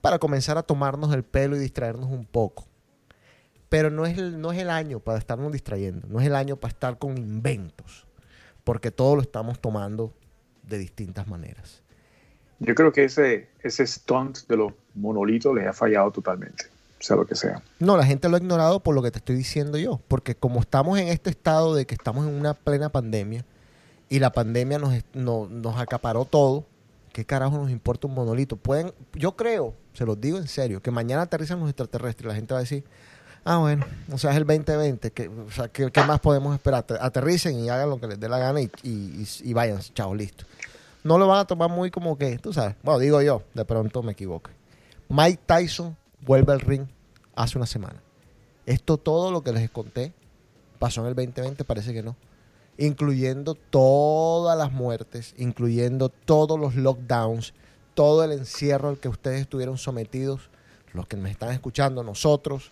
[0.00, 2.66] para comenzar a tomarnos el pelo y distraernos un poco.
[3.68, 6.56] Pero no es el, no es el año para estarnos distrayendo, no es el año
[6.56, 8.08] para estar con inventos,
[8.64, 10.12] porque todo lo estamos tomando
[10.64, 11.84] de distintas maneras.
[12.60, 16.66] Yo creo que ese, ese stunt de los monolitos les ha fallado totalmente,
[16.98, 17.62] sea lo que sea.
[17.78, 20.60] No, la gente lo ha ignorado por lo que te estoy diciendo yo, porque como
[20.60, 23.44] estamos en este estado de que estamos en una plena pandemia
[24.08, 26.64] y la pandemia nos, nos acaparó todo,
[27.12, 28.56] ¿qué carajo nos importa un monolito?
[28.56, 32.34] Pueden, yo creo, se los digo en serio, que mañana aterrizan los extraterrestres y la
[32.34, 32.82] gente va a decir,
[33.44, 36.84] ah, bueno, o sea, es el 2020, que, o sea, ¿qué, qué más podemos esperar?
[36.84, 40.44] Ater- Aterricen y hagan lo que les dé la gana y, y vayan, chao, listo.
[41.04, 44.02] No lo van a tomar muy como que, tú sabes, bueno, digo yo, de pronto
[44.02, 44.50] me equivoco.
[45.08, 46.86] Mike Tyson vuelve al ring
[47.34, 48.02] hace una semana.
[48.66, 50.12] Esto todo lo que les conté
[50.78, 52.16] pasó en el 2020, parece que no.
[52.76, 57.54] Incluyendo todas las muertes, incluyendo todos los lockdowns,
[57.94, 60.50] todo el encierro al que ustedes estuvieron sometidos,
[60.92, 62.70] los que me están escuchando, nosotros,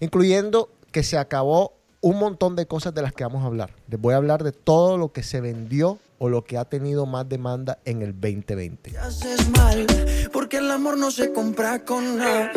[0.00, 1.73] incluyendo que se acabó
[2.04, 3.70] un montón de cosas de las que vamos a hablar.
[3.88, 7.06] Les voy a hablar de todo lo que se vendió o lo que ha tenido
[7.06, 8.90] más demanda en el 2020.
[8.90, 9.86] Te haces mal,
[10.30, 12.52] porque el amor no se compra con nada.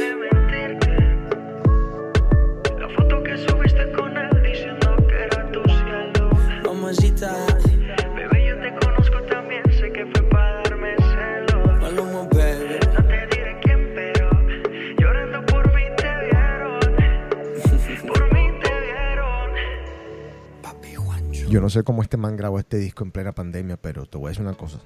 [21.58, 24.28] Yo no sé cómo este man grabó este disco en plena pandemia, pero te voy
[24.28, 24.78] a decir una cosa.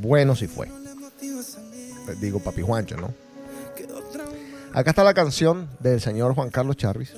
[0.00, 0.68] Bueno si fue.
[0.68, 0.70] Eh,
[2.20, 3.12] Digo, papi Juancho, ¿no?
[4.72, 7.12] Acá está la canción del señor Juan Carlos Charris.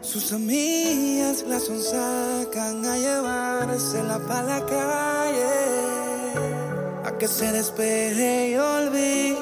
[0.00, 5.44] Sus amigas la son sacan a llevársela pa' la calle.
[7.04, 9.34] A que se despeje y olvide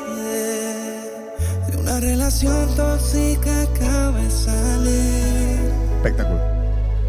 [1.70, 5.60] de una relación tóxica acaba de salir.
[5.98, 6.53] Espectacular.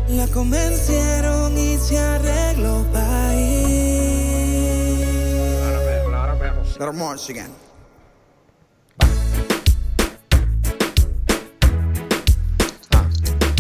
[0.08, 3.76] La convencieron y se arregló pa' ir.
[6.78, 7.52] Little March again.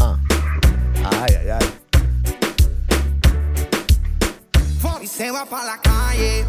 [0.01, 0.17] Ah.
[1.23, 1.65] Ay, ay, ay.
[5.01, 6.43] Y se va para la calle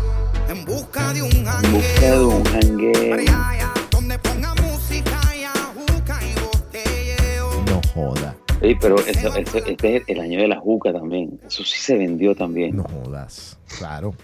[0.49, 2.29] en busca de un En busca de jangueo.
[2.29, 3.15] un jangueo.
[3.15, 7.63] Ariaya, donde ponga música y ajuca y botelleo.
[7.67, 8.26] No joda.
[8.67, 11.39] Sí, pero eso, eso- este es el año de la juca también.
[11.47, 12.77] Eso sí se vendió también.
[12.77, 13.59] No jodas.
[13.79, 14.15] Claro.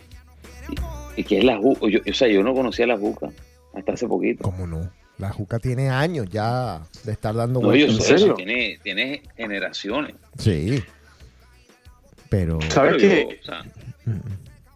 [1.17, 1.87] ¿Y qué es la juca?
[1.89, 3.29] Yo, o sea, yo no conocía la juca
[3.75, 4.43] hasta hace poquito.
[4.43, 4.91] ¿Cómo no?
[5.19, 7.97] La Juca tiene años ya de estar dando No, yo vueltas.
[8.07, 8.27] sé serio?
[8.27, 10.17] eso, tiene, tiene generaciones.
[10.39, 10.83] Sí.
[12.29, 12.59] Pero.
[12.71, 13.39] ¿Sabes qué?
[13.41, 13.65] o sea,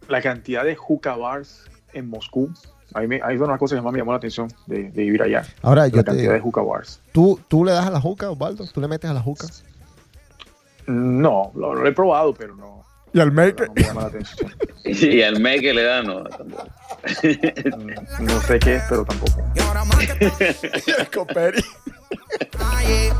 [0.09, 2.51] La cantidad de hookah bars en Moscú,
[2.97, 5.23] ahí, me, ahí es una cosa que más me llamó la atención de, de vivir
[5.23, 5.45] allá.
[5.63, 7.01] Ahora yo La te cantidad de hookah bars.
[7.13, 8.67] ¿tú, ¿tú le das a la Juca, Osvaldo?
[8.67, 9.47] ¿Tú le metes a la Juca?
[10.87, 13.67] No, lo, lo he probado, pero no, Y al no make.
[13.75, 14.55] me llama la atención.
[14.85, 16.23] y al que le da, no.
[16.25, 16.67] tampoco.
[17.77, 19.43] Mm, No sé qué es, pero tampoco.
[19.55, 21.63] Y ahora más que Coperi.
[22.57, 23.13] calle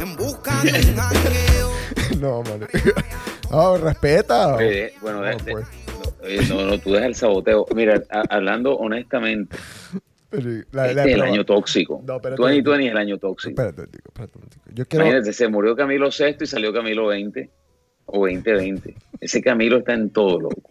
[0.00, 1.70] en busca de un jangueo.
[2.20, 2.66] No, mano.
[3.50, 4.56] No, respeta.
[5.00, 5.66] Bueno, No, pues.
[6.20, 7.66] No, oye, no, no, tú dejas el saboteo.
[7.74, 9.56] Mira, a- hablando honestamente,
[10.30, 12.02] la- la- es el año tóxico.
[12.06, 12.40] No, espérate.
[12.42, 13.50] 2020 es el año tóxico.
[13.62, 14.38] Espérate, espérate.
[14.74, 15.04] Yo quiero.
[15.06, 17.50] Imagínate, se murió Camilo VI y salió Camilo 20
[18.06, 18.94] o 2020.
[19.20, 20.62] Ese Camilo está en todo, loco.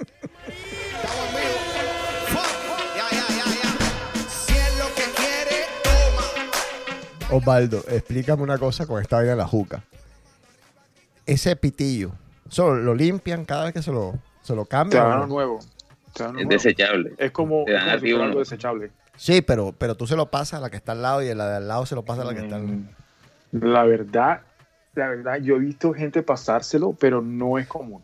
[7.32, 9.84] Osvaldo, explícame una cosa con esta vaina de la Juca.
[11.26, 12.12] Ese pitillo,
[12.50, 14.16] ¿solo lo limpian cada vez que se lo,
[14.50, 15.04] se lo Te cambian?
[15.04, 15.34] dan o uno no?
[15.34, 15.60] nuevo.
[16.14, 16.62] Te dan uno Es nuevo.
[16.64, 17.14] desechable.
[17.18, 18.92] Es como, Te es como si algo desechable.
[19.16, 21.36] Sí, pero, pero tú se lo pasas a la que está al lado y a
[21.36, 22.88] la de al lado se lo pasa a la que está al Mm,
[23.52, 24.42] La verdad,
[24.96, 28.04] la verdad, yo he visto gente pasárselo, pero no es común.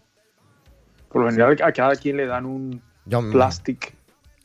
[1.10, 3.94] Por lo general, a cada quien le dan un Yo plastic.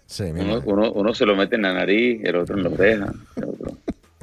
[0.07, 3.13] Sí, Uno, uno, uno se lo mete en la nariz, el otro en la oreja.
[3.37, 3.77] el otro-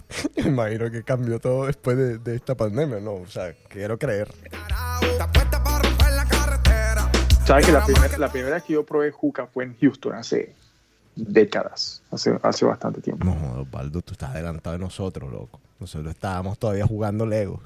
[0.37, 3.13] Me imagino que cambió todo después de, de esta pandemia, ¿no?
[3.15, 4.29] O sea, quiero creer.
[7.47, 10.53] Sabes que la, primer- la primera vez que yo probé juca fue en Houston hace
[11.15, 13.23] décadas, hace, hace bastante tiempo.
[13.25, 15.61] No, Osvaldo, tú estás adelantado de nosotros, loco.
[15.79, 17.61] Nosotros estábamos todavía jugando Legos.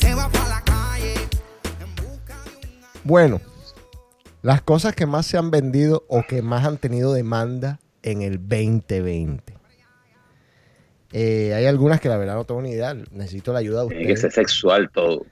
[0.00, 3.40] Se va para la calle en busca de un Bueno,
[4.42, 8.38] las cosas que más se han vendido o que más han tenido demanda en el
[8.40, 9.54] 2020.
[11.12, 12.92] Eh, hay algunas que la verdad no tengo ni idea.
[13.12, 14.48] Necesito la ayuda de Tiene que ser ustedes.
[14.50, 15.24] sexual todo.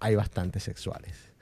[0.00, 1.32] Hay bastantes sexuales.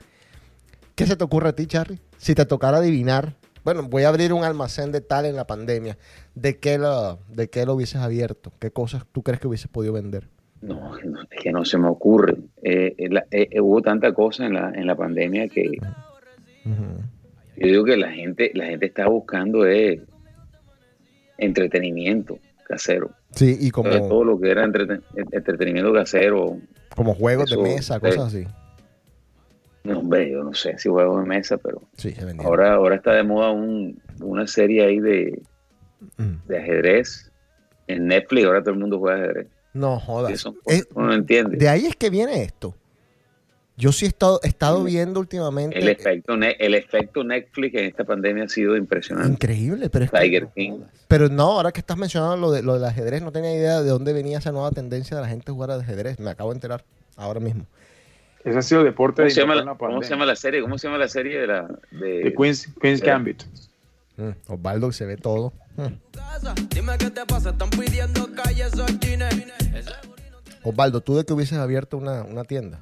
[0.95, 1.99] ¿Qué se te ocurre a ti, Charlie?
[2.17, 5.97] Si te tocara adivinar, bueno, voy a abrir un almacén de tal en la pandemia.
[6.35, 8.53] ¿De qué lo, de qué lo hubieses abierto?
[8.59, 10.29] ¿Qué cosas tú crees que hubieses podido vender?
[10.61, 12.37] No, no, es que no se me ocurre.
[12.63, 15.71] Eh, eh, la- eh, hubo tanta cosa en la, en la pandemia que
[17.57, 20.01] yo digo que la gente, la gente está buscando eh,
[21.37, 23.11] entretenimiento casero.
[23.35, 26.57] Sí, y como, Todo lo que era entreten- entretenimiento casero.
[26.95, 28.47] como juegos de eso, mesa, eh, cosas así.
[29.83, 33.13] No, hombre, yo no sé si juego de mesa, pero Sí, se ahora, ahora está
[33.13, 35.41] de moda un- una serie ahí de,
[36.17, 36.47] Mm.
[36.47, 37.31] de ajedrez
[37.87, 38.45] en Netflix.
[38.47, 39.47] Ahora todo el mundo juega ajedrez.
[39.73, 40.31] No jodas.
[40.31, 41.57] eso Es- uno no entiende.
[41.57, 42.73] de ahí es que viene esto.
[43.77, 45.77] Yo sí he estado, he estado viendo últimamente.
[45.77, 49.31] El efecto, ne- el efecto Netflix en esta pandemia ha sido impresionante.
[49.33, 50.79] Increíble, pero es que- Tiger King.
[51.09, 53.89] Pero no, ahora que estás mencionando lo, de, lo del ajedrez, no tenía idea de
[53.89, 56.19] dónde venía esa nueva tendencia de la gente a jugar al ajedrez.
[56.19, 56.85] Me acabo de enterar
[57.17, 57.65] ahora mismo.
[58.45, 60.61] Ese ha sido deporte ¿Cómo de se, llama la, cómo se llama la serie?
[60.61, 63.01] ¿Cómo se llama la serie de la de, De Queen's, Queen's.
[63.01, 63.43] Gambit.
[64.17, 65.51] Mm, Osvaldo se ve todo.
[65.75, 65.87] Mm.
[66.69, 69.35] Dime qué te pasa, están pidiendo calles o chines.
[70.63, 72.79] Osvaldo, ¿tú de que hubieses abierto una, una tienda?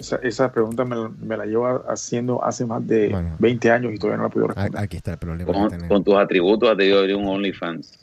[0.00, 3.36] Esa, esa pregunta me, la- me la llevo haciendo hace más de Bueno.
[3.38, 4.82] 20 años y todavía no la he podido A- responder.
[4.82, 5.52] Aquí está el problema
[5.88, 7.98] con, tus atributos has debido abrir un OnlyFans.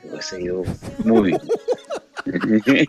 [0.00, 0.62] Te hubiese ido
[1.04, 1.40] muy bien.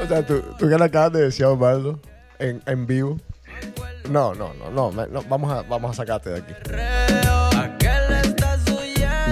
[0.00, 1.98] O sea, tú, tú que le acabas de decir a Osvaldo
[2.38, 3.18] en, en vivo.
[4.10, 7.25] No, no, no, no, no, vamos, a, vamos a sacarte de aquí.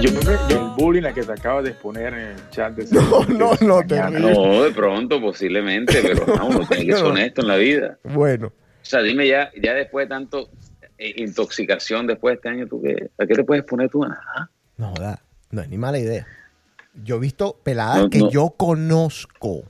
[0.00, 2.84] Yo creo que el bullying a que te acabas de exponer en el chat de
[2.94, 4.32] No, no, no, terrible.
[4.32, 7.98] No, de pronto, posiblemente, pero no, uno tiene que ser honesto en la vida.
[8.02, 8.52] Bueno, O
[8.84, 10.50] sea, dime ya, ya después de tanto
[10.98, 14.00] eh, intoxicación después de este año, ¿tú qué, ¿a qué te puedes poner tú?
[14.02, 14.50] Nada.
[14.76, 16.26] no joda, no es ni mala idea.
[17.02, 18.30] Yo he visto peladas No, que no.
[18.30, 19.62] yo conozco.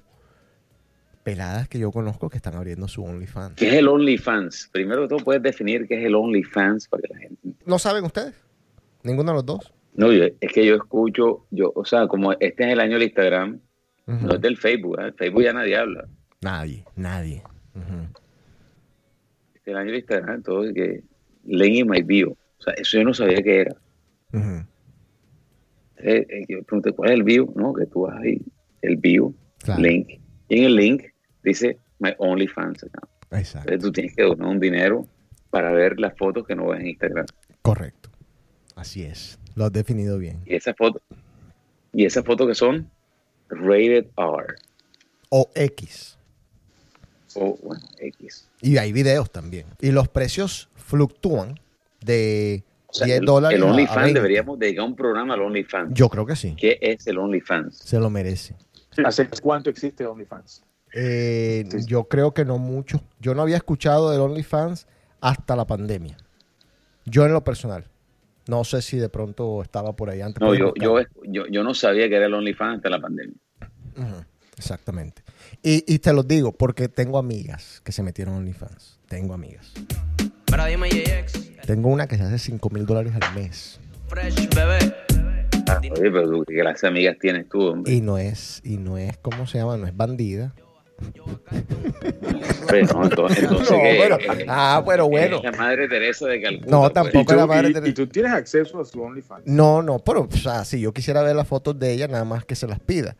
[1.22, 3.54] Peladas que yo conozco que están abriendo su OnlyFans.
[3.56, 4.68] ¿Qué es el OnlyFans?
[4.72, 7.38] Primero de todo, puedes definir qué es el OnlyFans para que la gente...
[7.64, 8.34] ¿No saben ustedes?
[9.02, 9.72] ¿Ninguno de los dos?
[9.94, 13.04] No, yo- es que yo escucho, yo, o sea, como este es el año del
[13.04, 13.60] Instagram,
[14.06, 15.06] no es del Facebook, ¿eh?
[15.06, 16.06] el Facebook ya nadie habla.
[16.42, 17.42] Nadie, nadie.
[19.54, 21.02] Este es el año del Instagram, todo que
[21.44, 22.30] leen en my bio.
[22.58, 23.76] O sea, eso yo no sabía qué era.
[24.32, 24.66] Ujú.
[25.98, 27.50] Eh, eh, yo pregunté, ¿cuál es el bio?
[27.54, 28.40] No, que tú vas ahí,
[28.82, 29.80] el bio, Claro.
[29.82, 30.20] link.
[30.48, 31.02] Y en el link
[31.42, 33.10] dice My OnlyFans account.
[33.30, 35.06] Exacto, Entonces tú tienes que donar un dinero
[35.50, 37.26] para ver las fotos que no ves en Instagram.
[37.62, 38.10] correcto.
[38.76, 39.38] Así es.
[39.54, 40.42] Lo has definido bien.
[40.46, 41.02] Y esas fotos,
[41.92, 42.90] y esas fotos que son
[43.48, 44.54] rated R
[45.30, 46.18] O X.
[47.34, 48.48] o bueno, X.
[48.60, 49.66] Y hay videos también.
[49.80, 51.58] Y los precios fluctúan
[52.00, 54.20] de O sea, 10 el, dólares el OnlyFans 20.
[54.20, 55.92] deberíamos dedicar un programa al OnlyFans.
[55.94, 56.54] Yo creo que sí.
[56.56, 57.76] ¿Qué es el OnlyFans?
[57.78, 58.54] Se lo merece.
[59.04, 60.62] ¿Hace cuánto existe OnlyFans?
[60.92, 61.78] Eh, Sí.
[61.86, 63.00] Yo creo que no mucho.
[63.20, 64.86] Yo no había escuchado del OnlyFans
[65.20, 66.16] hasta la pandemia.
[67.04, 67.84] Yo en lo personal.
[68.46, 70.40] No sé si de pronto estaba por ahí antes.
[70.40, 73.36] No, yo, yo, yo, yo no sabía que era el OnlyFans hasta la pandemia.
[74.56, 75.22] Exactamente.
[75.62, 79.00] Y, y te lo digo porque tengo amigas que se metieron a OnlyFans.
[79.08, 79.72] Tengo amigas.
[80.46, 83.80] Pero dime, JX, Tengo una que se hace 5 mil dólares al mes.
[84.08, 84.94] fresh, bebé.
[85.66, 87.92] Ah, oye, pero tú, ¿qué clase de amigas tienes tú, hombre?
[87.92, 89.76] Y no es, y no es, ¿cómo se llama?
[89.78, 90.54] No es bandida.
[92.92, 95.40] No, entonces, entonces No, Eh, ah, pero bueno.
[95.42, 96.70] La madre Teresa de Calcuta.
[96.70, 96.92] No, pues.
[96.92, 97.20] tampoco.
[97.20, 99.46] ¿Y tú, la madre y- de- y tú tienes acceso a su OnlyFans?
[99.46, 102.44] No, no, pero, o sea, si yo quisiera ver las fotos de ella, nada más
[102.44, 103.16] que se las pida.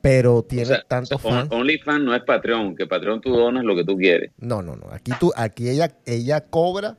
[0.00, 1.48] Pero O tiene sea, tantos o sea, fans.
[1.52, 4.30] On- OnlyFans no es Patreon, que Patreon tú donas lo que tú quieres.
[4.38, 4.86] No, no, no.
[4.92, 6.96] Aquí tú, aquí ella, ella cobra.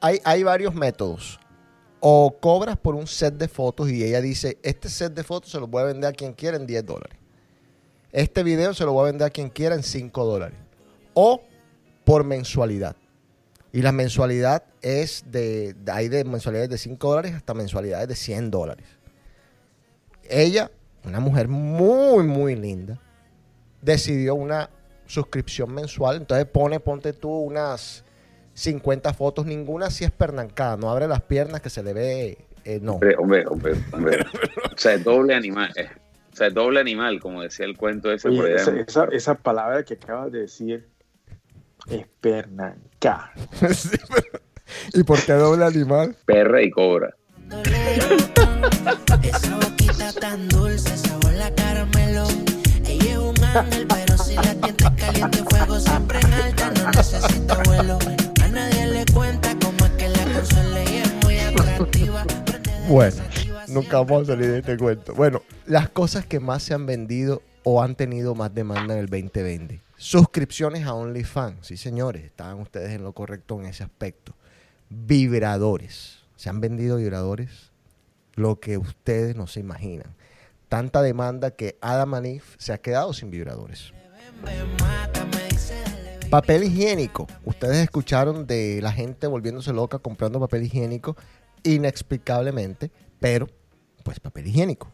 [0.00, 1.38] Hay, hay varios métodos.
[2.00, 5.58] O cobras por un set de fotos y ella dice, este set de fotos se
[5.60, 7.16] lo voy a vender a quien quiera en 10 dólares.
[8.16, 10.56] Este video se lo voy a vender a quien quiera en 5 dólares.
[11.12, 11.42] O
[12.02, 12.96] por mensualidad.
[13.74, 18.50] Y la mensualidad es de, hay de mensualidades de 5 dólares hasta mensualidades de 100
[18.50, 18.86] dólares.
[20.30, 20.70] Ella,
[21.04, 22.98] una mujer muy, muy linda,
[23.82, 24.70] decidió una
[25.04, 26.16] suscripción mensual.
[26.16, 28.02] Entonces pone, ponte tú unas
[28.54, 32.78] 50 fotos, ninguna si es pernancada, no abre las piernas que se le ve, eh,
[32.80, 32.94] no.
[32.94, 34.18] Hombre, hombre, hombre, hombre.
[34.74, 35.70] O sea, doble animal.
[36.36, 39.94] O sea, doble animal, como decía el cuento ese Oye, esa, esa, esa palabra que
[39.94, 40.86] acabas de decir
[41.88, 43.32] es pernanca.
[43.72, 44.42] Sí, pero-
[44.92, 46.14] ¿Y por qué doble animal?
[46.26, 47.16] Perra y cobra.
[49.22, 52.26] Esa boquita tan dulce, sabor la caramelo.
[52.86, 56.90] Ella es un ángel, pero si la tienta es caliente, fuego siempre en alta, no
[56.90, 57.98] necesita vuelo.
[58.44, 60.22] A nadie le cuenta cómo es que la
[60.90, 62.26] y es muy atractiva.
[62.88, 63.22] Bueno,
[63.68, 65.14] nunca vamos a salir de este cuento.
[65.14, 69.06] Bueno, las cosas que más se han vendido o han tenido más demanda en el
[69.06, 69.82] 2020.
[69.96, 71.66] Suscripciones a OnlyFans.
[71.66, 74.34] Sí, señores, estaban ustedes en lo correcto en ese aspecto.
[74.88, 76.18] Vibradores.
[76.36, 77.72] Se han vendido vibradores
[78.34, 80.14] lo que ustedes no se imaginan.
[80.68, 83.92] Tanta demanda que Adam Eve se ha quedado sin vibradores.
[86.30, 87.26] Papel higiénico.
[87.44, 91.16] Ustedes escucharon de la gente volviéndose loca comprando papel higiénico
[91.62, 93.48] inexplicablemente, pero
[94.04, 94.90] pues papel higiénico.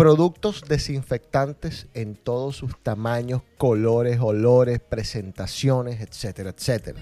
[0.00, 6.98] Productos desinfectantes en todos sus tamaños, colores, olores, presentaciones, etcétera, etcétera.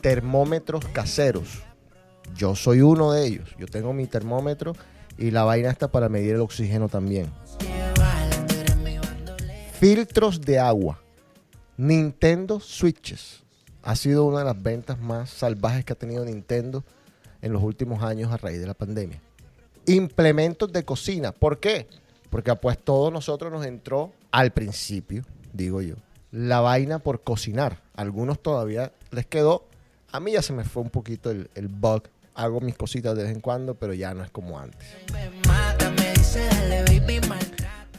[0.00, 1.64] Termómetros caseros.
[2.36, 3.56] Yo soy uno de ellos.
[3.58, 4.74] Yo tengo mi termómetro
[5.18, 7.26] y la vaina está para medir el oxígeno también.
[9.80, 11.00] Filtros de agua.
[11.76, 13.42] Nintendo Switches.
[13.82, 16.84] Ha sido una de las ventas más salvajes que ha tenido Nintendo
[17.42, 19.25] en los últimos años a raíz de la pandemia.
[19.86, 21.32] Implementos de cocina.
[21.32, 21.86] ¿Por qué?
[22.30, 25.94] Porque pues todos nosotros nos entró al principio, digo yo,
[26.30, 27.80] la vaina por cocinar.
[27.94, 29.64] Algunos todavía les quedó.
[30.12, 32.04] A mí ya se me fue un poquito el, el bug.
[32.34, 34.94] Hago mis cositas de vez en cuando, pero ya no es como antes.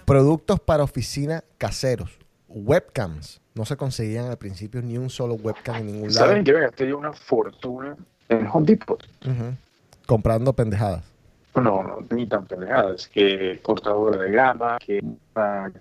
[0.06, 2.12] Productos para oficina caseros.
[2.48, 3.42] Webcams.
[3.56, 6.28] No se conseguían al principio ni un solo webcam en ningún lado.
[6.28, 7.98] ¿Saben que me gasté yo una fortuna
[8.30, 9.04] en Home Depot?
[10.06, 11.04] Comprando pendejadas.
[11.62, 15.02] No, no, ni tan pendejadas, que cortadora de gama, que,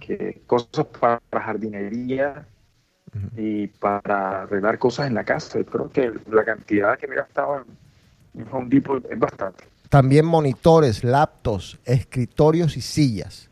[0.01, 2.47] que cosas para jardinería
[3.37, 5.59] y para arreglar cosas en la casa.
[5.59, 7.87] Yo creo que la cantidad que me gastaba en
[8.37, 9.65] en Home Depot es bastante.
[9.89, 13.49] También monitores, laptops, escritorios y sillas.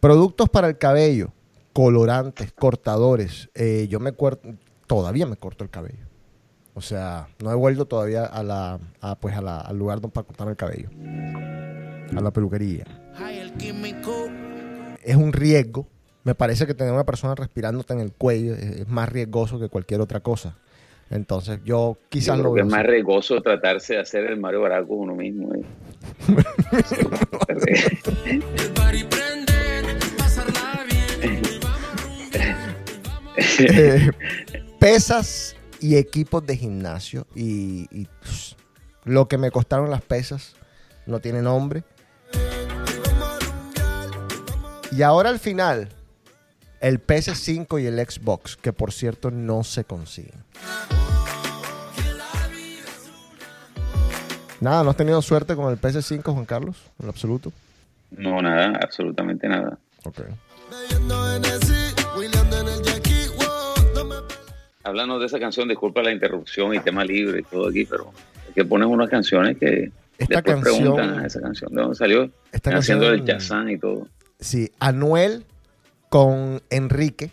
[0.00, 1.32] Productos para el cabello,
[1.72, 3.50] colorantes, cortadores.
[3.54, 4.12] Eh, yo me
[4.86, 6.06] todavía me corto el cabello.
[6.74, 10.14] O sea, no he vuelto todavía a la, a, pues a la- al lugar donde
[10.14, 10.88] para cortar el cabello.
[12.16, 12.84] A la peluquería.
[15.02, 15.86] Es un riesgo.
[16.24, 19.68] Me parece que tener una persona respirándote en el cuello es, es más riesgoso que
[19.68, 20.56] cualquier otra cosa.
[21.10, 24.38] Entonces yo quizás Yo creo lo que veo es más riesgoso tratarse de hacer el
[24.40, 25.52] Mario Baraco uno mismo.
[25.54, 25.62] ¿eh?
[33.58, 34.10] Eh,
[34.78, 37.26] pesas y equipos de gimnasio.
[37.34, 38.56] Y, y, pss,
[39.04, 40.54] lo que me costaron las pesas
[41.06, 41.82] no tiene nombre.
[44.92, 45.88] Y ahora al final,
[46.80, 50.44] el PS5 y el Xbox, que por cierto no se consiguen.
[54.60, 56.76] Nada, ¿no has tenido suerte con el PS5, Juan Carlos?
[57.00, 57.52] En lo absoluto.
[58.12, 59.76] No, nada, absolutamente nada.
[60.04, 60.20] Ok.
[64.84, 68.12] Hablando de esa canción, disculpa la interrupción y tema libre y todo aquí, pero
[68.48, 71.72] es que pones unas canciones que Esta después canción- preguntan a esa canción.
[71.74, 72.30] ¿De dónde salió?
[72.50, 74.08] Esta Haciendo el chazán y todo.
[74.40, 75.44] Sí, Anuel
[76.08, 77.30] con Enrique,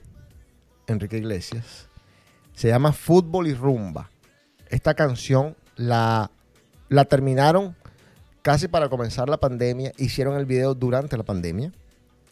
[0.88, 1.88] Enrique Iglesias.
[2.54, 4.10] Se llama Fútbol y Rumba.
[4.70, 6.30] Esta canción la,
[6.90, 7.76] la terminaron
[8.42, 9.92] casi para comenzar la pandemia.
[9.98, 11.72] Hicieron el video durante la pandemia.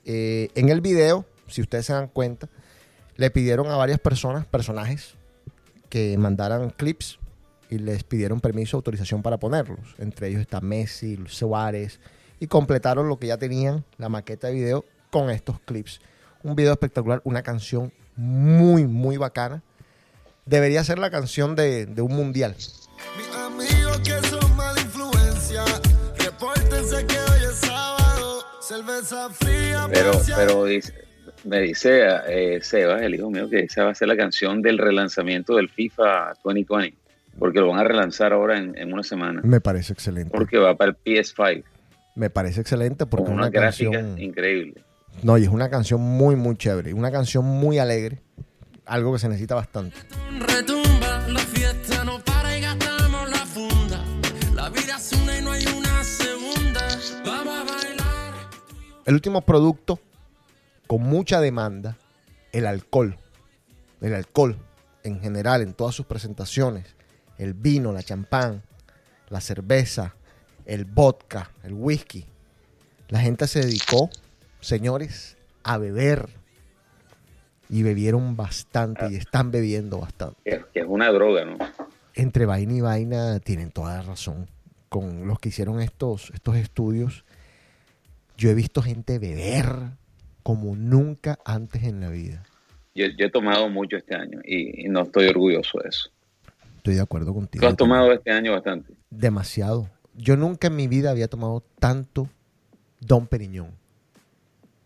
[0.05, 2.47] Eh, en el video, si ustedes se dan cuenta,
[3.17, 5.15] le pidieron a varias personas, personajes,
[5.89, 7.19] que mandaran clips
[7.69, 9.95] y les pidieron permiso, autorización para ponerlos.
[9.97, 11.99] Entre ellos está Messi, Suárez,
[12.39, 15.99] y completaron lo que ya tenían, la maqueta de video, con estos clips.
[16.43, 19.63] Un video espectacular, una canción muy, muy bacana.
[20.45, 22.55] Debería ser la canción de, de un mundial.
[22.55, 25.63] Mis amigos que son mala influencia,
[26.19, 29.87] repórtense que hoy es sábado, cerveza fría.
[29.91, 31.06] Pero, pero dice-
[31.47, 34.77] me dice eh, Sebas, el hijo mío, que esa va a ser la canción del
[34.77, 36.97] relanzamiento del FIFA 2020,
[37.39, 40.31] porque lo van a relanzar ahora en, en una semana, Me parece excelente.
[40.35, 41.63] porque va para el PS5,
[42.15, 44.19] Me parece excelente porque con es una una gráfica canción...
[44.21, 44.83] increíble.
[45.23, 46.93] No, y es una canción muy, muy chévere.
[46.93, 48.21] Una canción muy alegre.
[48.85, 49.95] Algo que se necesita bastante.
[50.39, 53.99] Retumba, la fiesta no para y gastamos la funda.
[54.53, 56.81] La vida es una y no hay una segunda.
[57.25, 58.33] Vamos a bailar.
[59.05, 59.99] El último producto
[60.87, 61.97] con mucha demanda,
[62.51, 63.17] el alcohol.
[64.01, 64.57] El alcohol
[65.03, 66.95] en general, en todas sus presentaciones.
[67.37, 68.63] El vino, la champán,
[69.29, 70.15] la cerveza,
[70.65, 72.25] el vodka, el whisky.
[73.09, 74.09] La gente se dedicó,
[74.59, 76.29] señores, a beber.
[77.69, 80.37] Y bebieron bastante y están bebiendo bastante.
[80.43, 81.57] Que es una droga, ¿no?
[82.17, 84.49] entre vaina y vaina tienen toda la razón.
[84.89, 87.25] Con los que hicieron estos, estos estudios,
[88.37, 89.91] yo he visto gente beber
[90.47, 92.41] como nunca antes en la vida.
[92.95, 96.09] Yo, yo he tomado mucho este año y, y no estoy orgulloso de eso.
[96.77, 97.59] Estoy de acuerdo contigo.
[97.61, 98.93] Tú has tomado este año bastante.
[99.09, 99.89] Demasiado.
[100.15, 102.29] Yo nunca en mi vida había tomado tanto
[103.01, 103.71] Don Periñón.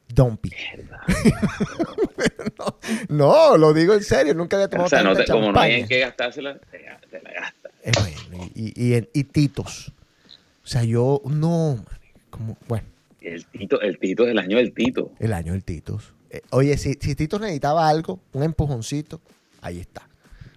[0.07, 0.49] Dompi.
[2.57, 2.78] no,
[3.09, 4.34] no, lo digo en serio.
[4.34, 6.80] Nunca había tomado O sea, no te- como no hay en qué gastársela, te,
[7.12, 7.72] te la gastas.
[7.84, 9.93] Eh, bueno, y, y- y- y Titos.
[10.64, 11.86] O sea, yo no,
[12.32, 12.88] como, bueno,
[13.22, 15.11] el Tito, el Tito es el año del Tito.
[15.19, 15.99] El año del Tito.
[16.32, 19.22] Eh, oye, si, si Tito necesitaba algo, un empujoncito,
[19.61, 20.09] ahí está.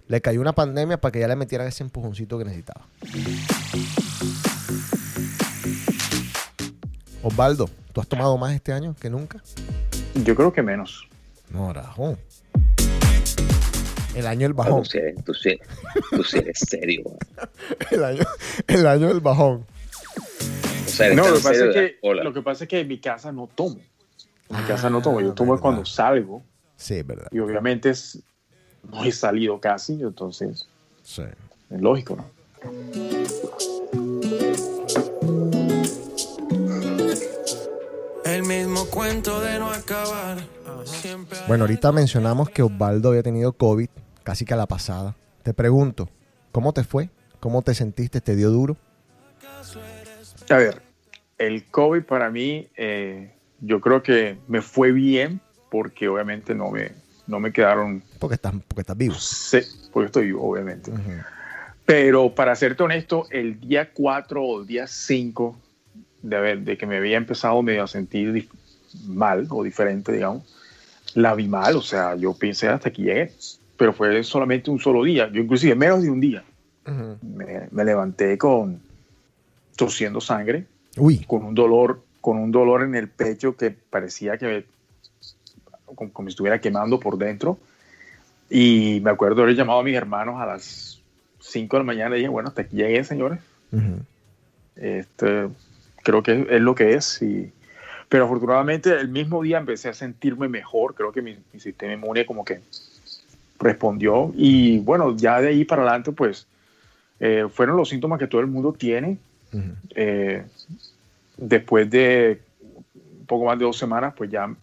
[0.07, 2.87] Le cayó una pandemia para que ya le metieran ese empujoncito que necesitaba.
[7.21, 9.43] Osvaldo, ¿tú has tomado más este año que nunca?
[10.23, 11.07] Yo creo que menos.
[11.51, 12.17] No, rajón.
[14.15, 14.81] El año del bajón.
[14.81, 15.59] Tú sí, tú sí,
[16.09, 17.03] tú sí eres serio.
[17.91, 18.23] el, año,
[18.67, 19.67] el año del bajón.
[20.95, 22.23] Sea, No, lo que, pasa es que, cola.
[22.23, 23.75] lo que pasa es que en mi casa no tomo.
[24.49, 25.19] En mi Ah, casa no tomo.
[25.21, 25.61] Yo tomo verdad.
[25.61, 26.43] cuando salgo.
[26.77, 27.27] Sí, verdad.
[27.31, 28.21] Y obviamente es,
[28.89, 29.93] no he salido casi.
[30.01, 30.67] Entonces,
[31.03, 31.23] Sí.
[31.69, 32.25] es lógico, ¿no?
[38.23, 40.37] El mismo cuento de no acabar.
[41.47, 43.89] Bueno, ahorita mencionamos que Osvaldo había tenido COVID
[44.23, 45.15] casi que a la pasada.
[45.43, 46.09] Te pregunto,
[46.51, 47.09] ¿cómo te fue?
[47.39, 48.21] ¿Cómo te sentiste?
[48.21, 48.77] ¿Te dio duro?
[50.49, 50.81] A ver,
[51.37, 56.91] el COVID para mí, eh, yo creo que me fue bien porque obviamente no me,
[57.27, 59.15] no me quedaron, Porque estás, porque estás vivo.
[59.15, 59.59] sí,
[59.91, 60.91] porque estoy vivo, obviamente.
[60.91, 61.01] Ujú.
[61.85, 65.59] Pero para serte honesto, el día 4 o el día 5
[66.21, 68.47] de, haber- de que me había empezado medio a sentir
[69.05, 70.43] mal o diferente, digamos,
[71.13, 73.33] la vi mal, o sea, yo pensé hasta aquí llegué,
[73.77, 76.43] pero fue solamente un solo día, yo inclusive menos de un día.
[76.87, 77.17] Ujú.
[77.21, 78.81] Me, me levanté con
[79.75, 80.65] tosiendo sangre,
[80.97, 84.65] Uy, con un dolor, con un dolor en el pecho que parecía que
[85.85, 87.57] como, como estuviera quemando por dentro.
[88.49, 91.01] Y me acuerdo haber llamado a mis hermanos a las
[91.39, 93.39] 5 de la mañana y dije, bueno, hasta aquí llegué, señores.
[93.71, 93.99] Ujú.
[94.75, 95.47] Este,
[96.03, 97.21] creo que es, es lo que es.
[97.21, 97.51] Y,
[98.07, 100.95] pero afortunadamente el mismo día empecé a sentirme mejor.
[100.95, 102.61] Creo que mi, mi sistema inmune como que
[103.59, 104.31] respondió.
[104.35, 106.47] Y bueno, ya de ahí para adelante, pues
[107.19, 109.17] eh, fueron los síntomas que todo el mundo tiene.
[109.95, 110.45] Eh,
[111.37, 112.41] después de
[113.19, 114.53] un poco más de dos semanas, pues ya,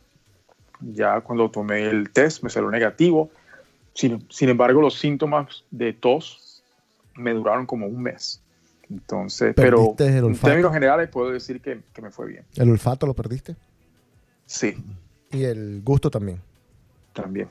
[0.81, 3.31] ya cuando tomé el test me salió negativo.
[3.95, 6.63] Sin, sin embargo, los síntomas de tos
[7.15, 8.41] me duraron como un mes.
[8.91, 12.45] Entonces, pero ¿Perdiste el en términos generales puedo decir que, que me fue bien.
[12.57, 13.57] ¿el olfato lo perdiste?
[14.47, 14.77] Sí,
[15.31, 16.41] Y el gusto también.
[17.15, 17.49] también.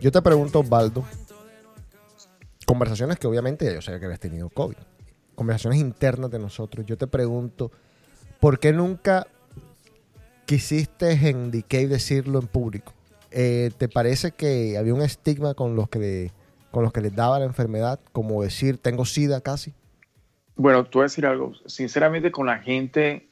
[0.00, 1.04] Yo te pregunto, Osvaldo,
[2.66, 4.76] conversaciones que obviamente yo sabía que habías tenido COVID,
[5.34, 6.84] conversaciones internas de nosotros.
[6.86, 7.70] Yo te pregunto,
[8.40, 9.26] ¿por qué nunca
[10.44, 12.92] quisiste en Cave decirlo en público?
[13.30, 16.32] Eh, ¿Te parece que había un estigma con los que
[16.70, 19.72] con los que les daba la enfermedad, como decir tengo sida casi?
[20.56, 21.54] Bueno, te voy a decir algo.
[21.66, 23.26] Sinceramente, con la gente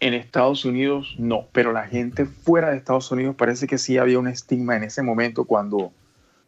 [0.00, 1.46] en Estados Unidos, no.
[1.52, 5.02] Pero la gente fuera de Estados Unidos parece que sí había un estigma en ese
[5.02, 5.92] momento cuando,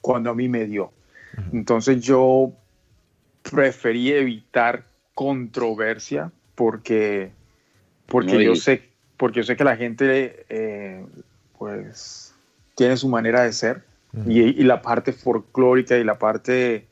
[0.01, 0.93] cuando a mí me dio.
[1.53, 2.53] Entonces yo
[3.43, 4.85] preferí evitar
[5.15, 7.31] controversia porque,
[8.07, 8.89] porque No, yo sé
[9.19, 11.05] porque yo sé que la gente eh,
[11.59, 12.35] pues
[12.77, 13.83] tiene su manera de ser
[14.27, 16.88] y, y la parte folclórica y la parte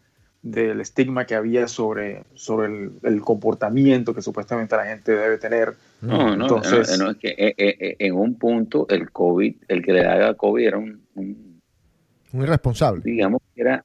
[0.50, 5.74] del estigma que había sobre, sobre el, el comportamiento que supuestamente la gente debe tener.
[6.00, 9.54] No, no, Entonces- no, no, es que eh, eh, eh, en un punto el COVID,
[9.68, 11.60] el que le daba COVID era un, un-
[12.32, 13.02] Un irresponsable.
[13.04, 13.84] digamos que era,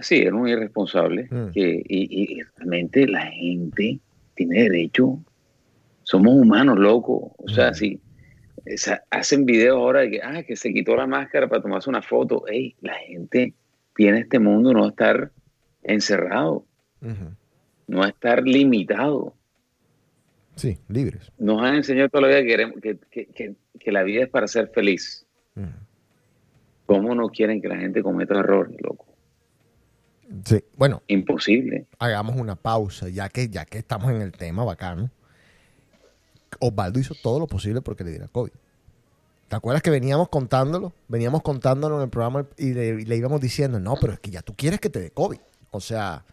[0.00, 1.50] sí, era un irresponsable, Mm.
[1.52, 3.98] que, y, y realmente la gente
[4.34, 5.18] tiene derecho,
[6.04, 7.74] somos humanos, locos, o sea, Mm.
[7.74, 8.00] si
[8.64, 12.02] esa- hacen videos ahora de que, ah, que se quitó la máscara para tomarse una
[12.02, 13.52] foto, Ey, la gente
[13.94, 15.30] tiene este mundo no estar
[15.82, 16.64] encerrado,
[17.86, 19.34] no estar limitado.
[20.56, 21.30] Sí, libres.
[21.38, 24.28] Nos han enseñado toda la vida que, queremos, que, que- que- que la vida es
[24.28, 25.24] para ser feliz.
[26.86, 29.06] ¿Cómo no quieren que la gente cometa errores, loco?
[30.44, 31.86] Sí, bueno, Imposible.
[31.98, 35.10] hagamos una pausa, ya que, ya que estamos en el tema bacano.
[36.60, 38.50] Osvaldo hizo todo lo posible porque le diera COVID.
[39.48, 40.92] ¿Te acuerdas que veníamos contándolo?
[41.08, 44.30] Veníamos contándolo en el programa y le, y le íbamos diciendo, no, pero es que
[44.30, 45.38] ya tú quieres que te dé COVID.
[45.70, 46.24] O sea,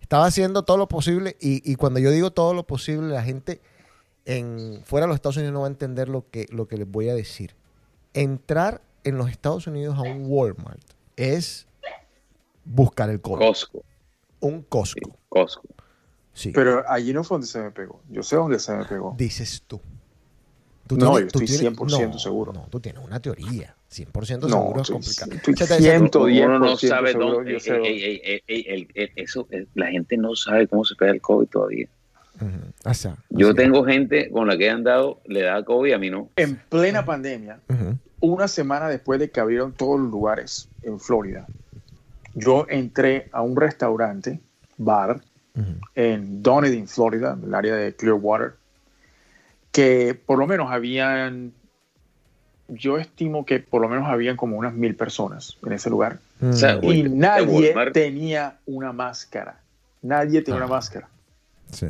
[0.00, 3.60] estaba haciendo todo lo posible y, y cuando yo digo todo lo posible, la gente
[4.24, 6.90] en, fuera de los Estados Unidos no va a entender lo que, lo que les
[6.90, 7.54] voy a decir.
[8.14, 10.80] Entrar en los Estados Unidos a un Walmart
[11.16, 11.66] es
[12.64, 13.38] buscar el COVID.
[13.46, 13.84] Costco.
[14.40, 15.18] un sí, Costco.
[15.28, 15.62] Costco.
[16.34, 16.50] Sí.
[16.54, 18.00] Pero allí no fue donde se me pegó.
[18.08, 19.14] Yo sé dónde se me pegó.
[19.18, 19.80] dices tú.
[20.86, 22.52] Tú No, tienes- yo tú estoy tienes- 100% no, seguro.
[22.52, 23.76] No, tú tienes una teoría.
[23.92, 25.32] 100% No, seguro es estoy- complicado.
[25.32, 27.52] estoy Se te decía- 110% Uno no sabe seguro, dónde.
[27.52, 27.88] yo sé dónde.
[27.88, 31.12] ey, ey, ey, ey, el- el- eso, el- la gente no sabe cómo se pega
[31.12, 31.86] el COVID todavía.
[32.36, 32.48] Ujú,
[32.84, 33.56] o sea, Yo así.
[33.56, 36.30] tengo gente con la que he andado, le da COVID, a mí no.
[36.36, 41.46] En plena pandemia, Ujú, una semana después de que abrieron todos los lugares en Florida,
[42.34, 44.40] yo entré a un restaurante,
[44.78, 45.20] bar,
[45.94, 48.54] en Dunedin, Florida, en el área de Clearwater,
[49.70, 51.52] que por lo menos habían,
[52.74, 56.18] yo estimo que por lo menos habían como unas mil personas en ese lugar.
[56.40, 56.84] O sea, Mm.
[56.84, 59.60] Y nadie tenía una máscara.
[60.02, 60.64] Nadie tenía Ah.
[60.64, 61.08] una máscara.
[61.70, 61.86] Sí.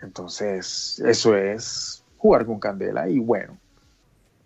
[0.00, 3.56] Entonces, eso es jugar con candela y bueno.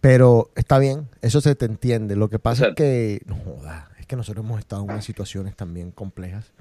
[0.00, 2.14] Pero está bien, eso se te entiende.
[2.16, 4.90] Lo que pasa O sea- es que, no joda, es que nosotros hemos estado en
[4.90, 6.52] unas situaciones también complejas.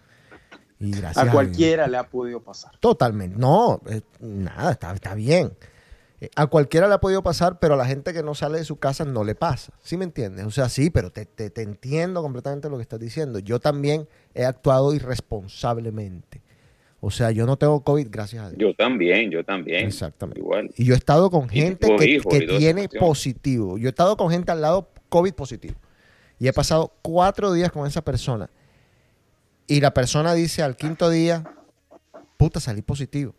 [0.80, 2.72] Y gracias A Dios- cualquiera le ha podido pasar.
[2.80, 3.38] Totalmente.
[3.38, 5.52] No, eh, nada, está, está bien.
[6.26, 8.66] Eh, A cualquiera le ha podido pasar, pero a la gente que no sale de
[8.66, 9.74] su casa no le pasa.
[9.82, 10.46] ¿Sí me entiendes?
[10.46, 13.40] O sea, sí, pero te, te- te entiendo completamente lo que estás diciendo.
[13.40, 16.42] Yo también he actuado irresponsablemente.
[17.02, 18.60] O sea, yo no tengo COVID, gracias a Dios.
[18.60, 19.86] Yo también, yo también.
[19.86, 20.40] Exactamente.
[20.40, 20.72] Igual.
[20.76, 23.78] Y yo he estado con gente que, que tiene positivo.
[23.78, 25.76] Yo he estado con gente al lado COVID positivo.
[26.40, 28.50] Y he pasado cuatro días con esa persona.
[29.68, 31.44] Y la persona dice al quinto día,
[32.38, 33.36] puta, salí positivo.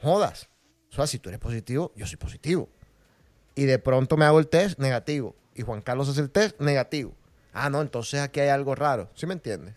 [0.00, 0.48] Jodas.
[0.94, 2.68] O sea, si tú eres positivo, yo soy positivo.
[3.56, 5.34] Y de pronto me hago el test negativo.
[5.56, 7.12] Y Juan Carlos hace el test negativo.
[7.52, 9.08] Ah, no, entonces aquí hay algo raro.
[9.14, 9.74] ¿Sí me entiendes?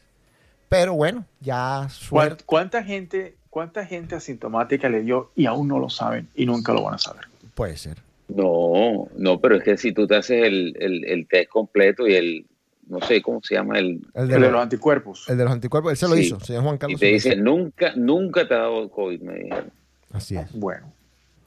[0.69, 2.43] Pero bueno, ya ¿Cuán- suerte.
[2.45, 6.83] ¿Cuánta gente, ¿Cuánta gente asintomática le dio y aún no lo saben y nunca lo
[6.83, 7.25] van a saber?
[7.55, 7.97] Puede ser.
[8.27, 12.13] No, no, pero es que si tú te haces el, el, el test completo y
[12.15, 12.45] el,
[12.87, 15.25] no sé cómo se llama, el, El El de, de los, anticuerpos.
[15.29, 16.21] el de los anticuerpos, él se lo Sí.
[16.21, 16.99] hizo, señor Juan y Carlos.
[16.99, 19.71] te se lo dice, nunca, nunca te ha dado COVID, me dijeron.
[20.11, 20.51] Así es.
[20.53, 20.91] Bueno,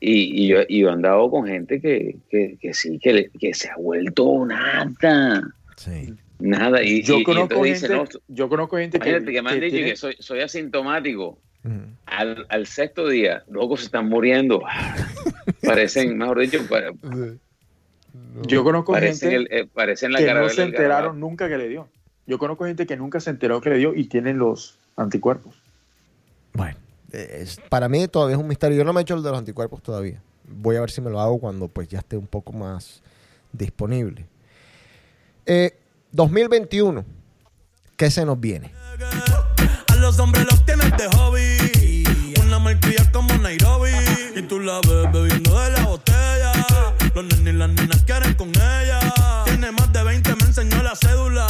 [0.00, 3.30] Y, y yo, y yo he andado con gente que, que, que sí, que, le-
[3.38, 4.90] que se ha vuelto nada,
[5.76, 6.14] Sí.
[6.38, 6.82] nada.
[6.82, 9.76] Y, yo conozco gente, dice, no, yo conozco gente que, que me han que dicho
[9.76, 11.38] tiene- que soy, soy asintomático.
[11.62, 11.74] Ujú.
[12.06, 14.62] Al, al sexto día, luego se están muriendo.
[15.62, 16.58] Parecen, mejor dicho,
[18.46, 21.68] yo conozco parecen, gente el- eh, parecen la que no se enteraron nunca que le
[21.68, 21.88] dio.
[22.26, 25.54] Yo conozco gente que nunca se enteró que le dio y tienen los anticuerpos.
[26.54, 26.76] Bueno,
[27.12, 28.78] es- para mí todavía es un misterio.
[28.78, 30.20] Yo no me he hecho el de los anticuerpos todavía.
[30.48, 33.02] Voy a ver si me lo hago cuando pues ya esté un poco más
[33.52, 34.26] disponible.
[35.46, 35.76] Eh,
[36.12, 37.04] 2021,
[37.96, 38.72] ¿qué se nos viene?
[39.88, 42.04] A los hombres los tienes de hobby.
[42.44, 43.90] Una marquilla como Nairobi.
[44.36, 46.52] Y tú la ves bebiendo de la botella.
[47.14, 49.00] Los nenes y las nenas quieren con ella.
[49.44, 51.46] Tiene más de 20, me enseñó la cédula.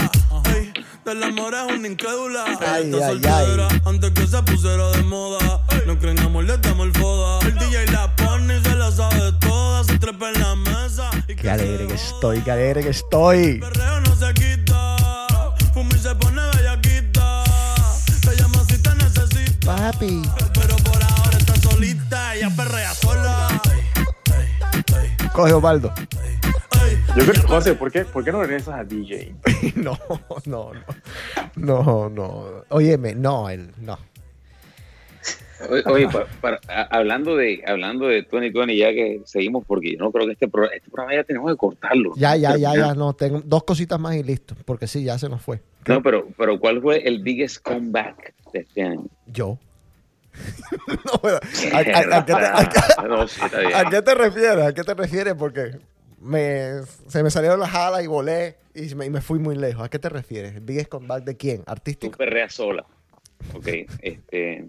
[1.11, 2.45] Ey, del amor es una incrédula.
[2.47, 3.83] Ay, está ay, soltera ay.
[3.85, 5.61] antes que se pusiera de moda.
[5.87, 7.39] No creen amor, le damos el foda.
[7.47, 9.85] El DJ la pone y se la sabe toda.
[9.85, 11.11] Se trepa en la mesa.
[11.29, 13.59] Y Qué alegre que estoy, qué alegre que estoy.
[13.61, 14.97] perreo no se quita.
[15.75, 17.45] Fumi se pone bellaquita.
[18.23, 19.77] Te llama si te necesita.
[19.77, 20.23] Papi.
[20.55, 22.37] Pero por ahora está solita.
[22.37, 23.49] Ella perrea sola.
[25.33, 25.93] Coge Osvaldo.
[27.17, 29.35] Yo creo, José, ¿por qué, ¿por qué no regresas a DJ?
[29.77, 29.99] no,
[30.47, 30.85] no, no.
[31.57, 32.45] No, no.
[32.69, 33.99] Óyeme, no, él, no.
[35.69, 39.93] Oye, oye, pa- para- a- hablando de hablando de Tony Tony, ya que seguimos, porque
[39.93, 42.13] yo no creo que este, pro- este programa ya tenemos que cortarlo.
[42.17, 43.13] Ya, ya, ya, ya, no.
[43.13, 44.55] Tengo dos cositas más y listo.
[44.65, 45.61] Porque sí, ya se nos fue.
[45.87, 49.05] No, pero, pero ¿cuál fue el biggest comeback de este año?
[49.27, 49.59] Yo.
[51.05, 51.41] no, pero,
[51.75, 51.81] ¿a.
[53.81, 54.65] ¿A qué te refieres?
[54.65, 55.35] ¿A qué te refieres?
[55.35, 55.73] Porque
[56.21, 59.85] me, se me salieron las alas y volé y me, y me fui muy lejos.
[59.85, 60.55] ¿A qué te refieres?
[60.55, 61.59] ¿El biggest comeback de quién?
[61.59, 62.16] Tú ¿Artístico?
[62.18, 62.85] perreas sola.
[63.55, 63.68] Ok,
[64.03, 64.66] este.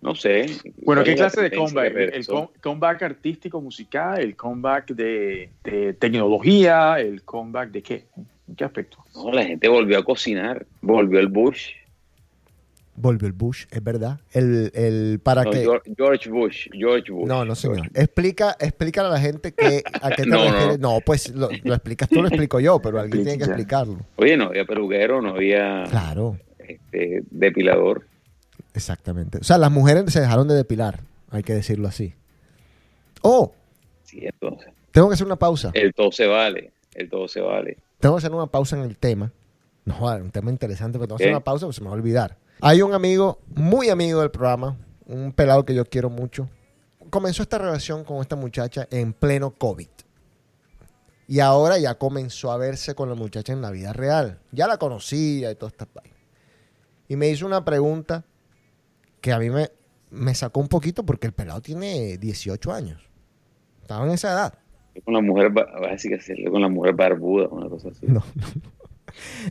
[0.00, 0.46] No sé.
[0.84, 1.92] Bueno, ¿Cuál ¿qué clase de comeback?
[1.96, 4.20] ¿El com- comeback artístico musical?
[4.20, 7.00] ¿El comeback de, de tecnología?
[7.00, 8.04] ¿El comeback de qué?
[8.46, 8.98] ¿En qué aspecto?
[9.14, 11.70] No, la gente volvió a cocinar, volvió el Bush.
[13.00, 14.20] Volvió el Bush, es verdad.
[14.32, 15.64] El, el para No, que.
[15.96, 17.26] George, Bush, George Bush.
[17.28, 17.76] No, no, señor.
[17.78, 17.90] George.
[18.02, 20.50] Explica, explica a la gente que, a qué te No, no.
[20.50, 20.78] refieres.
[20.80, 23.98] No, pues lo, lo explicas tú, lo explico yo, pero alguien tiene que explicarlo.
[24.16, 28.06] Oye, no había peluquero, no había Claro, este, depilador.
[28.74, 29.38] exactamente.
[29.38, 32.14] O sea, las mujeres se dejaron de depilar, hay que decirlo así.
[33.22, 33.52] Oh,
[34.04, 34.70] Sí, entonces.
[34.92, 35.70] tengo que hacer una pausa.
[35.74, 37.76] El todo se vale, el todo se vale.
[38.00, 39.32] Tengo que hacer una pausa en el tema.
[39.84, 41.98] No, un tema interesante, pero tengo que hacer una pausa porque se me va a
[41.98, 42.36] olvidar.
[42.60, 46.48] Hay un amigo, muy amigo del programa, un pelado que yo quiero mucho.
[47.10, 49.88] Comenzó esta relación con esta muchacha en pleno COVID.
[51.28, 54.40] Y ahora ya comenzó a verse con la muchacha en la vida real.
[54.50, 56.18] Ya la conocía y todas estas vainas.
[57.06, 58.24] Y me hizo una pregunta
[59.20, 59.70] que a mí me,
[60.10, 63.02] me sacó un poquito porque el pelado tiene 18 años.
[63.82, 64.54] Estaba en esa edad.
[65.04, 67.88] Con la mujer, ba- vas a decir que hacerlo con la mujer barbuda, una cosa
[67.90, 68.06] así.
[68.06, 68.46] No, no.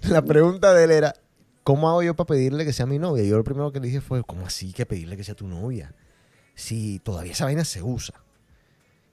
[0.09, 1.13] La pregunta de él era,
[1.67, 3.25] ¿cómo hago yo para pedirle que sea mi novia?
[3.25, 5.93] Yo lo primero que le dije fue, ¿cómo así que pedirle que sea tu novia?
[6.55, 8.23] Si todavía esa vaina se usa.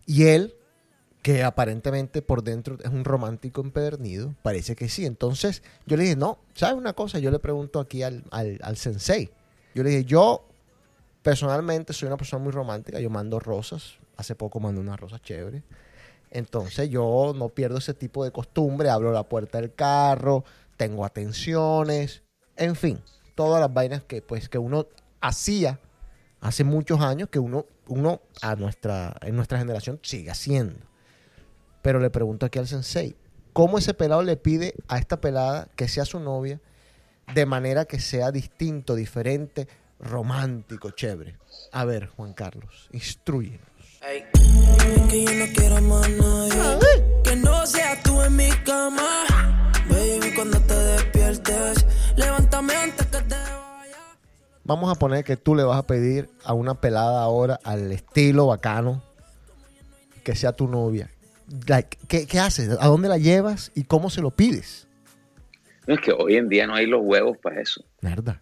[0.06, 0.54] Y él,
[1.20, 5.04] que aparentemente por dentro es un romántico empedernido, parece que sí.
[5.04, 7.18] Entonces yo le dije, no, ¿sabes una cosa?
[7.18, 9.30] Yo le pregunto aquí al, al, al sensei.
[9.74, 10.46] Yo le dije, yo
[11.24, 13.94] personalmente soy una persona muy romántica, yo mando rosas.
[14.16, 15.64] Hace poco mandé unas rosas chéveres.
[16.30, 20.44] Entonces yo no pierdo ese tipo de costumbre, abro la puerta del carro,
[20.76, 22.23] tengo atenciones,
[22.56, 23.00] en fin,
[23.34, 24.86] todas las vainas que pues que uno
[25.20, 25.80] hacía
[26.40, 30.86] hace muchos años que uno uno a nuestra en nuestra generación sigue haciendo.
[31.82, 33.14] Pero le pregunto aquí al sensei,
[33.52, 36.60] ¿cómo ese pelado le pide a esta pelada que sea su novia
[37.34, 41.38] de manera que sea distinto, diferente, romántico, chévere?
[41.72, 43.74] A ver, Juan Carlos, instruyenos.
[45.08, 49.24] Que yo no quiero más nadie Que no seas tú en mi cama
[49.88, 50.83] Baby, cuando te
[51.38, 53.98] despiertes Levántame antes que te vaya
[54.64, 58.46] Vamos a poner que tú le vas a pedir a una pelada ahora al estilo
[58.46, 59.02] bacano
[60.22, 61.10] que sea tu novia.
[61.66, 62.70] Like, ¿qué, qué haces?
[62.80, 64.86] ¿A dónde la llevas y cómo se lo pides?
[65.86, 67.84] No, es que hoy en día no hay los huevos para eso.
[68.00, 68.40] Mierda.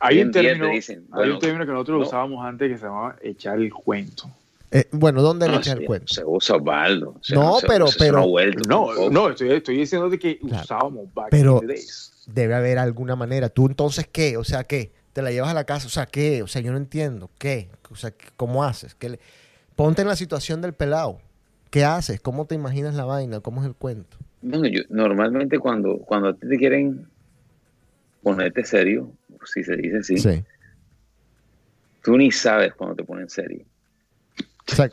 [0.00, 2.06] Hay un, término, dicen, hay bueno, un término que nosotros no.
[2.06, 4.30] usábamos antes que se llamaba echar el cuento.
[4.70, 6.14] Eh, bueno, ¿dónde le No, echas se, el cuento?
[6.14, 7.20] se usa Osvaldo.
[7.34, 8.24] No, se- pero- pero-
[8.66, 10.62] no No, estoy, estoy diciendo de que Claro.
[10.64, 12.11] usábamos back Pero- in the days.
[12.26, 13.48] Debe haber alguna manera.
[13.48, 14.36] ¿Tú entonces qué?
[14.36, 14.92] O sea, ¿qué?
[15.12, 15.86] ¿Te la llevas a la casa?
[15.86, 16.42] O sea, ¿qué?
[16.42, 17.30] O sea, yo no entiendo.
[17.38, 17.68] ¿Qué?
[17.90, 18.94] O sea, ¿cómo haces?
[18.94, 19.20] ¿Qué le-
[19.76, 21.20] Ponte en la situación del pelado.
[21.70, 22.20] ¿Qué haces?
[22.20, 23.40] ¿Cómo te imaginas la vaina?
[23.40, 24.16] ¿Cómo es el cuento?
[24.42, 27.06] Bueno, yo, normalmente cuando, cuando a ti te quieren
[28.22, 29.10] ponerte serio,
[29.44, 30.16] si se dice así,
[32.02, 33.64] tú ni sabes cuando te ponen serio.
[34.70, 34.90] O sea,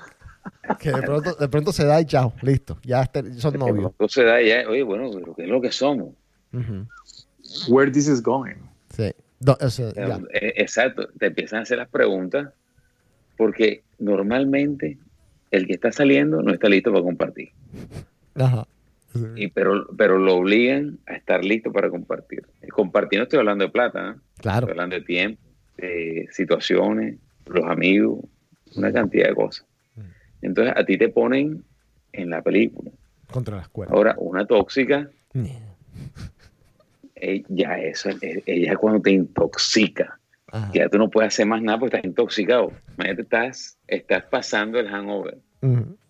[0.80, 2.80] que de pronto, de pronto se da y chao, listo.
[2.84, 3.92] Ya son novios.
[3.92, 6.14] Entonces da ya, oye, bueno, pero ¿qué es lo que somos?
[7.68, 8.58] Where this is going.
[8.96, 9.12] Sí.
[10.34, 12.50] Eh, Exacto, te empiezan a hacer las preguntas
[13.38, 14.98] porque normalmente
[15.52, 17.52] el que está saliendo no está listo para compartir,
[18.36, 18.68] Ajá.
[19.36, 22.46] y, pero, pero lo obligan a estar listo para compartir.
[22.62, 24.20] El compartir no estoy hablando de plata, ¿eh?
[24.40, 24.68] Claro.
[24.68, 25.42] estoy hablando de tiempo,
[25.78, 28.20] de situaciones, los amigos,
[28.76, 29.66] una cantidad de cosas.
[30.42, 31.64] Entonces a ti te ponen
[32.12, 32.92] en la película.
[33.32, 33.96] Contra las cuerdas.
[33.96, 35.10] Ahora, una tóxica,
[37.22, 40.72] eh, ya eso, eh, ella cuando te intoxica, Ajá.
[40.74, 42.72] ya tú no puedes hacer más nada porque estás intoxicado.
[42.98, 45.38] Imagínate, estás, estás pasando el hangover.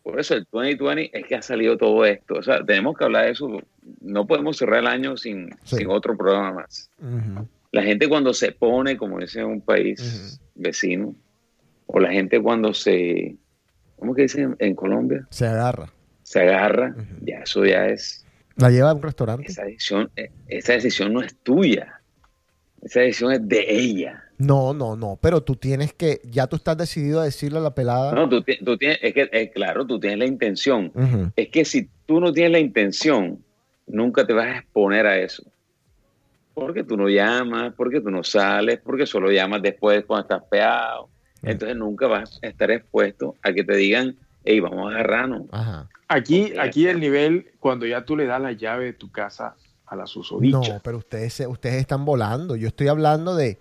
[0.04, 2.36] Por eso el 2020 es que ha salido todo esto.
[2.36, 3.62] O sea, tenemos que hablar de eso.
[4.02, 5.78] No podemos cerrar el año sin, Sí.
[5.78, 6.90] sin otro programa más.
[7.72, 11.16] La gente cuando se pone, como dice un país vecino,
[11.86, 13.36] o la gente cuando se,
[13.98, 15.28] ¿cómo que dicen en Colombia?
[15.30, 15.92] Se agarra.
[16.24, 18.26] Se agarra, ya eso ya es,
[18.60, 19.48] La lleva a un restaurante.
[19.48, 22.02] esa decisión, eh, esa decisión no es tuya.
[22.82, 24.24] Esa decisión es de ella.
[24.38, 25.18] No, no, no.
[25.22, 28.14] Pero tú tienes que, ya tú estás decidido a decirle a la pelada.
[28.14, 30.92] No, tú, tú tienes, es que, es claro, tú tienes la intención.
[31.36, 33.44] Es que si tú no tienes la intención,
[33.88, 35.44] nunca te vas a exponer a eso.
[36.54, 41.10] Porque tú no llamas, porque tú no sales, porque solo llamas después cuando estás peado.
[41.42, 44.16] Entonces nunca vas a estar expuesto a que te digan,
[44.50, 45.44] hey, vamos a agarrarnos.
[45.52, 45.88] Ajá.
[46.08, 49.96] Aquí, aquí el nivel, cuando ya tú le das la llave de tu casa a
[49.96, 50.80] la No, susodicha.
[50.84, 52.56] pero ustedes, ustedes están volando.
[52.56, 53.60] Yo estoy hablando de,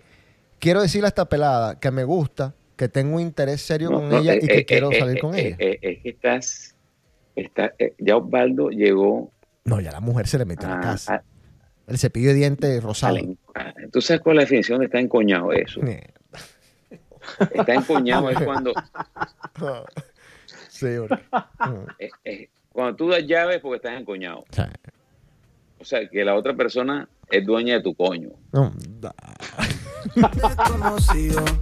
[0.57, 4.09] quiero decirle a esta pelada que me gusta, que tengo un interés serio No, con
[4.09, 5.55] no, ella eh, y que eh, quiero eh, salir eh, con eh, ella.
[5.59, 6.75] eh, es que estás,
[7.35, 9.31] está, eh, ya Osvaldo llegó
[9.65, 11.13] No, ya la mujer se le metió a la a, casa.
[11.15, 11.23] a-
[11.87, 13.13] El cepillo de dientes rosado.
[13.15, 15.51] la en- a- ¿Tú sabes cuál es la definición de estar encoñado?
[15.51, 15.81] Eso.
[15.81, 16.13] Mierda.
[17.53, 18.73] Está encoñado es cuando,
[20.79, 21.23] sí, porque-
[21.99, 24.39] eh, eh, cuando tú das llaves porque estás encoñado.
[24.39, 24.71] O sea,
[25.79, 28.29] O sea, que la otra persona es dueña de tu coño.
[28.51, 29.13] no, da-.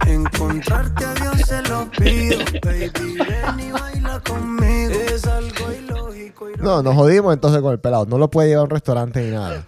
[0.06, 2.38] Encontrarte a Dios se lo pido.
[2.62, 4.92] Baby, ven y baila conmigo.
[4.92, 6.48] Es algo ilógico.
[6.58, 8.06] no, nos jodimos entonces con el pelado.
[8.06, 9.64] No lo puede llevar a un restaurante ni nada.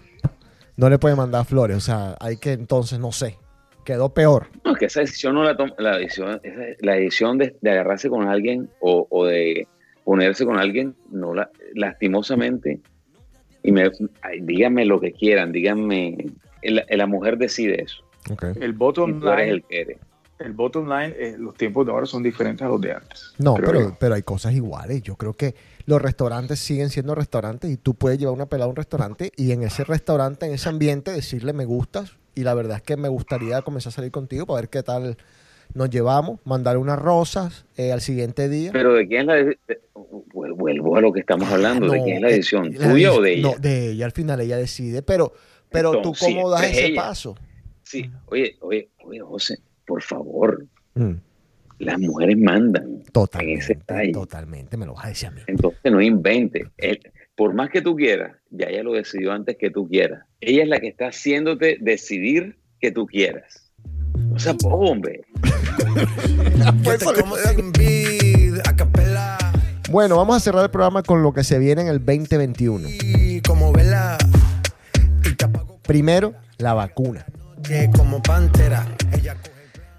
[0.77, 1.77] No le puede mandar flores.
[1.77, 3.37] O sea, hay que entonces, no sé.
[3.83, 4.47] Quedó peor.
[4.63, 7.71] No, es que esa decisión no la toma, la decisión, esa- la decisión de, de
[7.71, 9.67] agarrarse con alguien o, o de
[10.03, 12.79] ponerse con alguien, no la, lastimosamente,
[13.63, 13.89] y me,
[14.21, 16.17] ay, díganme lo que quieran, díganme,
[16.63, 18.03] la, la mujer decide eso.
[18.59, 19.97] El bottom tú eres line, el que eres.
[20.39, 23.33] el bottom line, eh, los tiempos de ahora son diferentes a los de antes.
[23.37, 25.01] No, pero, pero hay cosas iguales.
[25.03, 25.53] Yo creo que
[25.85, 29.51] los restaurantes siguen siendo restaurantes y tú puedes llevar una pelada a un restaurante y
[29.51, 33.09] en ese restaurante, en ese ambiente, decirle me gustas y la verdad es que me
[33.09, 35.17] gustaría comenzar a salir contigo para ver qué tal
[35.73, 38.71] nos llevamos, mandar unas rosas eh, al siguiente día.
[38.73, 42.03] Pero de quién es la de- de- vuel- vuelvo a lo que estamos hablando, de
[42.03, 43.41] quién es la decisión, tuya o de ella.
[43.41, 45.33] No, de ella, al final ella decide, pero,
[45.69, 47.01] pero tú Entonces, cómo das siempre ese ella.
[47.01, 47.35] paso.
[47.83, 51.13] Sí, oye, oye, oye, José, por favor, Mm,
[51.79, 55.41] las mujeres mandan en ese totalmente, totalmente, me lo vas a decir a mí.
[55.47, 56.67] Entonces no inventes.
[57.41, 60.25] Por más que tú quieras, ya ella lo decidió antes que tú quieras.
[60.41, 63.71] Ella es la que está haciéndote decidir que tú quieras.
[64.31, 65.21] O sea, hombre.
[69.89, 72.87] Bueno, vamos a cerrar el programa con lo que se viene en el 2021.
[72.87, 74.19] Y como vela.
[75.25, 77.25] Y te apago Primero, la vacuna.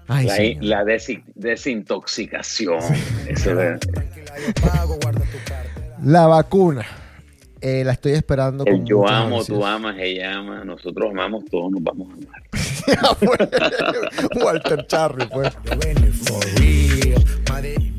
[0.07, 2.79] Ay, La, la desi- desintoxicación.
[3.27, 5.97] Eso es- yo pago, guarda tu cartera.
[6.01, 6.85] La vacuna.
[7.65, 9.57] Eh, la estoy esperando con el yo muchas amo, ansias.
[9.57, 12.43] tú amas, ella ama, nosotros amamos, todos nos vamos a amar.
[14.43, 15.53] Walter Charry, pues.
[15.65, 17.15] Yo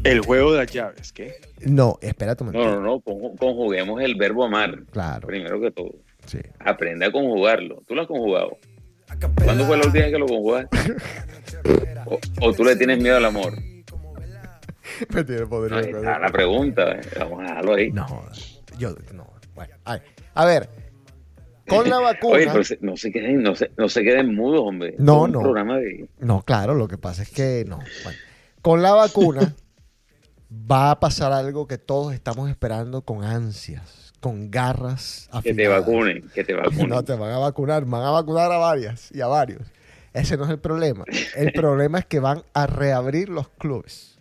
[0.04, 1.36] El juego de las llaves, ¿qué?
[1.62, 2.80] No, espérate un No, momento.
[2.80, 4.82] no, no, conju- conjuguemos el verbo amar.
[4.90, 5.26] Claro.
[5.26, 5.92] Primero que todo.
[6.26, 6.38] Sí.
[6.58, 7.82] Aprende a conjugarlo.
[7.86, 8.58] ¿Tú lo has conjugado?
[9.44, 10.78] ¿Cuándo fue la última vez que lo conjugaste?
[12.06, 13.54] o, o tú le tienes miedo al amor?
[15.08, 16.92] Me tiene está la pregunta.
[16.92, 17.00] eh.
[17.18, 17.90] Vamos a dejarlo ahí.
[17.92, 18.06] No,
[18.78, 19.33] yo no.
[19.84, 20.68] A ver,
[21.68, 22.34] con la vacuna.
[22.36, 24.94] Oye, pero se- no se queden, no se, no se queden mudos, hombre.
[24.98, 25.40] No, no.
[25.40, 26.08] programa de...
[26.18, 27.78] No, claro, lo que pasa es que no.
[28.04, 28.18] Bueno,
[28.62, 29.54] con la vacuna
[30.70, 35.86] va a pasar algo que todos estamos esperando con ansias, con garras Que te afiladas.
[35.86, 36.88] vacunen, que te vacunen.
[36.88, 39.62] No, te van a vacunar, van a vacunar a varias y a varios.
[40.12, 41.04] Ese no es el problema.
[41.34, 44.16] El problema es que van a reabrir los clubes.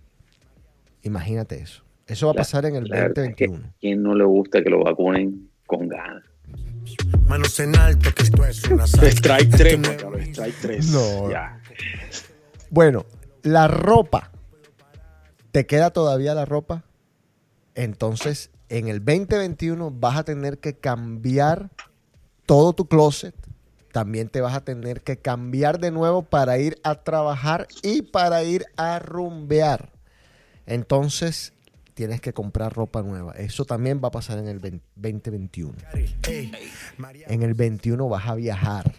[1.03, 1.83] Imagínate eso.
[2.07, 3.73] Eso va a pasar en el la verdad es que 2021.
[3.79, 6.23] ¿Quién no le gusta que lo vacunen con ganas?
[7.27, 8.85] Manos en alto, que esto es una.
[8.85, 10.91] Strike 3, Juan Carlos, Strike 3.
[10.91, 11.31] No.
[11.31, 11.61] Ya.
[12.69, 13.05] Bueno,
[13.41, 14.31] la ropa.
[15.51, 16.83] ¿Te queda todavía la ropa?
[17.75, 21.69] Entonces, en el 2021 vas a tener que cambiar
[22.45, 23.35] todo tu closet.
[23.91, 28.43] También te vas a tener que cambiar de nuevo para ir a trabajar y para
[28.43, 29.91] ir a rumbear.
[30.65, 31.52] Entonces,
[31.93, 33.33] tienes que comprar ropa nueva.
[33.33, 35.73] Eso también va a pasar en el 20 2021.
[36.27, 36.51] Ey,
[36.97, 38.91] María, En el 21 vas a viajar.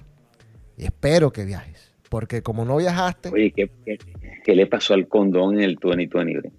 [0.77, 1.93] Y espero que viajes.
[2.09, 3.99] Porque como no viajaste, Oye, ¿qué, qué,
[4.45, 6.49] qué le pasó al condón en el 2020?
[6.49, 6.53] bro?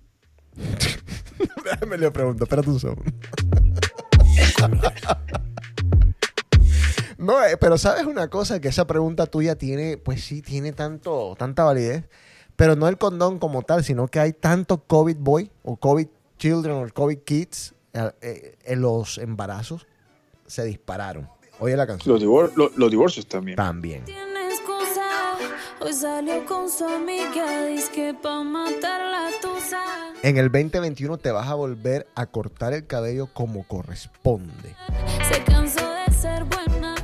[1.88, 3.03] Me le pregunto, espérate un segundo.
[7.17, 11.36] No, eh, pero sabes una cosa, que esa pregunta tuya tiene, pues sí, tiene tanto,
[11.39, 12.03] tanta validez,
[12.55, 16.07] pero no el condón como tal, sino que hay tanto COVID boy o COVID
[16.38, 19.88] children o COVID kids eh, eh, en los embarazos
[20.45, 21.27] se dispararon.
[21.59, 22.13] Oye la canción.
[22.13, 23.55] Los, divor- lo- los divorcios también.
[23.55, 24.03] También.
[24.05, 25.38] Tiene excusa,
[25.79, 29.81] hoy salió con su amiga, dice que pa' matar la tusa.
[30.23, 34.75] En el 2021 te vas a volver a cortar el cabello como corresponde.
[35.31, 36.95] Se cansó de ser buena,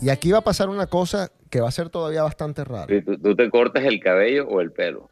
[0.00, 2.86] Y aquí va a pasar una cosa que va a ser todavía bastante rara.
[3.04, 5.10] ¿Tú, tú te cortas el cabello o el pelo?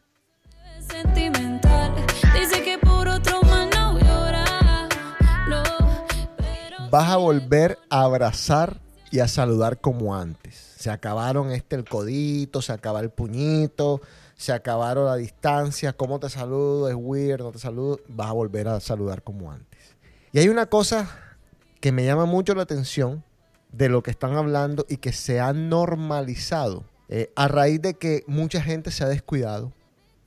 [6.90, 8.80] Vas a volver a abrazar
[9.10, 10.74] y a saludar como antes.
[10.76, 14.00] Se acabaron este el codito, se acaba el puñito,
[14.36, 18.68] se acabaron la distancia, cómo te saludo, es weird, no te saludo, vas a volver
[18.68, 19.96] a saludar como antes.
[20.32, 21.10] Y hay una cosa
[21.80, 23.24] que me llama mucho la atención
[23.72, 28.24] de lo que están hablando y que se ha normalizado eh, a raíz de que
[28.26, 29.72] mucha gente se ha descuidado,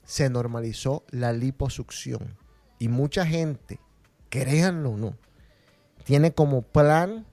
[0.04, 2.36] se normalizó la liposucción.
[2.78, 3.80] Y mucha gente,
[4.28, 5.16] créanlo o no,
[6.04, 7.26] tiene como plan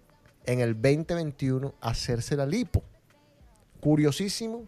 [0.46, 2.84] en el 2021 hacerse la lipo.
[3.80, 4.64] Curiosísimo,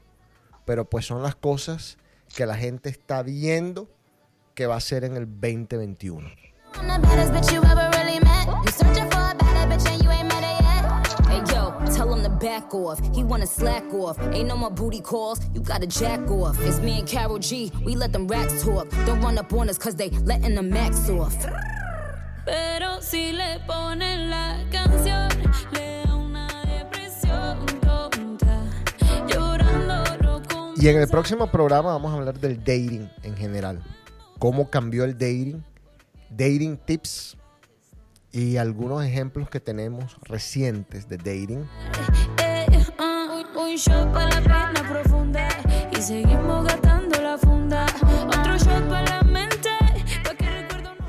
[0.66, 1.98] pero pues son las cosas
[2.36, 3.90] que la gente está viendo
[4.56, 6.30] que va a ser en el 2021.
[6.76, 8.48] I'm the baddest bitch you ever really met.
[8.48, 11.28] You searching for a better bitch and you ain't met her yet.
[11.28, 13.00] Hey yo, tell him to back off.
[13.16, 14.18] He wanna slack off.
[14.34, 15.40] Ain't no more booty calls.
[15.54, 16.60] You gotta jack off.
[16.62, 17.72] It's me and Carol G.
[17.86, 18.90] We let them racks talk.
[19.06, 21.36] Don't run up on us cause they letting the max off.
[22.46, 25.30] Pero si le ponen la canción,
[25.72, 28.64] le da una depresión tonta.
[29.28, 33.82] Llorando lo Y en el próximo programa vamos a hablar del dating en general.
[34.40, 35.64] Cómo cambió el dating,
[36.30, 37.38] dating tips
[38.34, 41.70] y algunos ejemplos que tenemos recientes de dating.
[42.44, 42.66] Eh,
[43.00, 45.48] ah, un, un shot para la pena profunda
[45.98, 46.83] y seguimos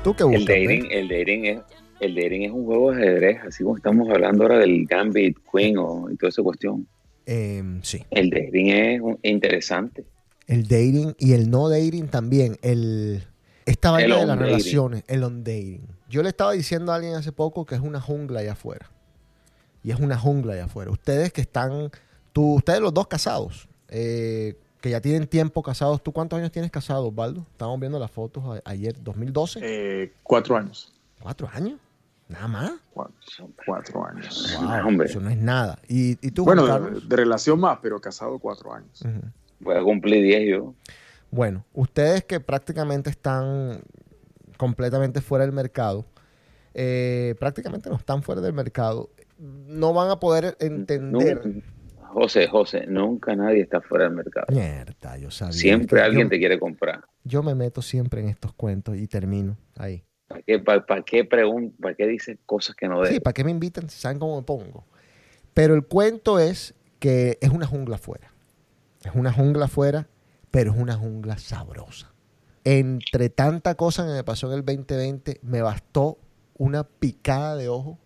[0.05, 0.87] ¿Tú qué El dating, Ben?
[0.91, 1.59] el dating es
[1.99, 5.77] el dating es un juego de ajedrez, así como estamos hablando ahora del Gambit, Queen
[5.79, 6.87] o, y toda esa cuestión.
[7.25, 8.03] Em, sí.
[8.11, 10.05] El dating es un- interesante.
[10.45, 12.57] El dating y el no dating también.
[12.61, 13.23] El,
[13.65, 14.45] esta vaina El de las dating.
[14.45, 15.87] relaciones, el on dating.
[16.07, 18.91] Yo le estaba diciendo a alguien hace poco que es una jungla allá afuera.
[19.83, 20.91] Y es una jungla allá afuera.
[20.91, 21.89] Ustedes que están,
[22.31, 24.53] tú, ustedes los dos casados, eh,
[24.85, 26.03] que ya tienen tiempo casados.
[26.03, 27.43] ¿Tú cuántos años tienes casado, Osvaldo?
[27.49, 29.59] Estábamos viendo las fotos a- ayer, 2012.
[29.63, 30.93] Eh, cuatro años.
[31.19, 31.79] ¿Cuatro años?
[32.29, 32.71] Nada más.
[32.93, 34.55] Cuatro, cuatro años.
[34.61, 35.07] Wow, hombre.
[35.07, 35.79] Eso no es nada.
[35.87, 39.01] ¿Y, y tú, Bueno, de, de relación más, pero casado cuatro años.
[39.59, 40.75] Voy a cumplir 10 yo.
[41.31, 43.81] Bueno, ustedes que prácticamente están
[44.57, 46.05] completamente fuera del mercado,
[46.75, 49.09] eh, prácticamente no están fuera del mercado,
[49.39, 51.41] no van a poder entender.
[51.43, 51.61] No,
[52.15, 54.47] José, José, nunca nadie está fuera del mercado.
[54.47, 55.51] Mierda, yo sabía.
[55.51, 57.03] Siempre alguien yo, te quiere comprar.
[57.23, 60.03] yo me meto siempre en estos cuentos y termino ahí.
[60.27, 63.21] ¿Para qué, para, para qué pregun- para qué dices cosas que no Sí, debes?
[63.21, 64.85] ¿para qué me invitan si saben cómo me pongo?
[65.53, 68.31] Pero el cuento es que es una jungla afuera.
[69.03, 70.07] Es una jungla afuera,
[70.51, 72.13] pero es una jungla sabrosa.
[72.63, 76.17] Entre tanta cosa que me pasó en el 2020, me bastó
[76.57, 77.99] una picada de ojo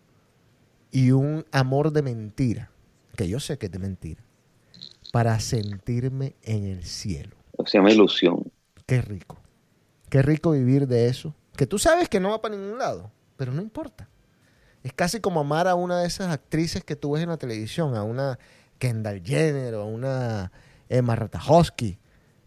[0.92, 2.72] y un amor de mentira,
[3.20, 4.24] que yo sé que es de mentira,
[5.12, 7.36] para sentirme en el cielo.
[7.66, 8.50] Se llama ilusión.
[8.86, 9.38] Qué rico.
[10.10, 11.36] Qué rico vivir de eso.
[11.58, 14.08] Que tú sabes que no va para ningún lado, pero no importa.
[14.84, 17.94] Es casi como amar a una de esas actrices que tú ves en la televisión,
[17.98, 18.40] a una
[18.78, 20.54] Kendall Jenner o a una
[20.88, 22.00] Emma Ratajkowski,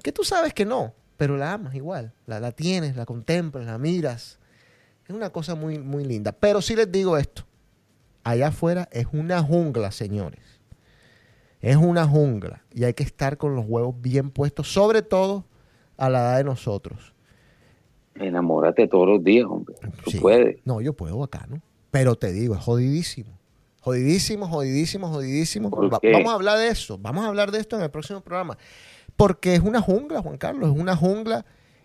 [0.02, 2.14] que tú sabes que no, pero la amas igual.
[2.24, 4.38] La, la tienes, la contemplas, la miras.
[5.06, 6.32] Es una cosa muy, muy linda.
[6.32, 7.44] Pero sí les digo esto.
[8.24, 10.51] Allá afuera es una jungla, señores.
[11.62, 15.44] Es una jungla y hay que estar con los huevos bien puestos, sobre todo
[15.96, 17.14] a la edad de nosotros.
[18.16, 19.74] Enamórate todos los días, hombre.
[20.04, 20.18] Tú Sí.
[20.18, 20.56] puedes.
[20.66, 21.62] No, yo puedo bacano.
[21.90, 23.38] Pero te digo, es jodidísimo.
[23.80, 25.70] Jodidísimo, jodidísimo, jodidísimo.
[25.70, 26.98] Vamos a hablar de eso.
[26.98, 28.58] Vamos a hablar de esto en el próximo programa.
[29.16, 31.44] Porque es una jungla, Juan Carlos, es una jungla.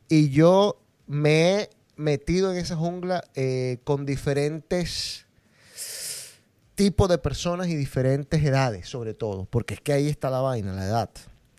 [0.10, 5.27] Y yo me he metido en esa jungla eh, con diferentes
[6.78, 9.46] tipos de personas y diferentes edades, sobre todo.
[9.50, 11.10] Porque es que ahí está la vaina, la edad.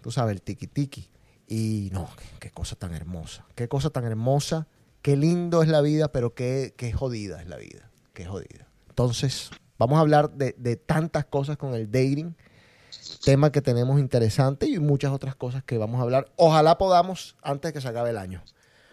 [0.00, 1.10] Tú sabes, el tiki tiki.
[1.48, 2.08] Y no,
[2.38, 3.44] qué cosa tan hermosa.
[3.56, 4.68] Qué cosa tan hermosa.
[5.02, 7.90] Qué lindo es la vida, pero qué, qué jodida es la vida.
[8.14, 8.68] Qué jodida.
[8.88, 12.36] Entonces, vamos a hablar de, de tantas cosas con el dating.
[13.24, 16.30] Tema que tenemos interesante y muchas otras cosas que vamos a hablar.
[16.36, 18.40] Ojalá podamos antes de que se acabe el año.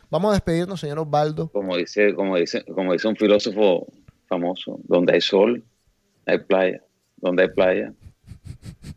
[0.10, 1.50] Vamos a despedirnos, señor Osvaldo.
[1.50, 3.86] Como dice, como dice, como dice un filósofo
[4.28, 5.64] famoso, donde hay sol,
[6.26, 6.82] hay playa.
[7.18, 7.94] Donde hay playa,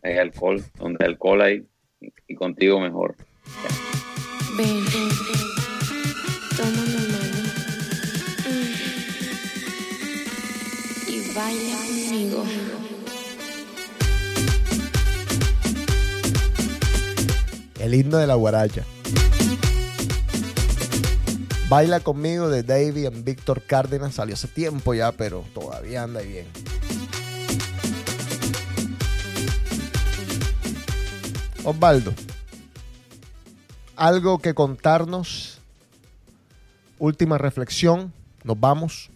[0.02, 0.62] hay alcohol.
[0.78, 1.66] Donde hay alcohol hay
[2.26, 3.14] y contigo mejor.
[4.56, 4.84] Ven,
[6.56, 7.38] toma mi mano
[8.48, 8.72] Mm.
[11.10, 12.44] y baila conmigo.
[17.80, 18.82] El himno de la guaracha.
[21.68, 24.14] Baila conmigo de Davey and Víctor Cárdenas.
[24.14, 26.46] Salió hace tiempo ya, pero todavía anda bien.
[31.64, 32.12] Osvaldo,
[33.96, 35.58] algo que contarnos.
[36.98, 38.12] Última reflexión.
[38.44, 39.10] Nos vamos.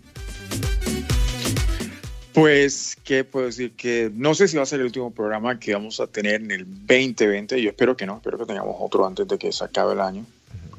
[2.32, 3.72] Pues, ¿qué puedo decir?
[3.72, 6.50] Que no sé si va a ser el último programa que vamos a tener en
[6.50, 7.60] el 2020.
[7.60, 10.24] Yo espero que no, espero que tengamos otro antes de que se acabe el año.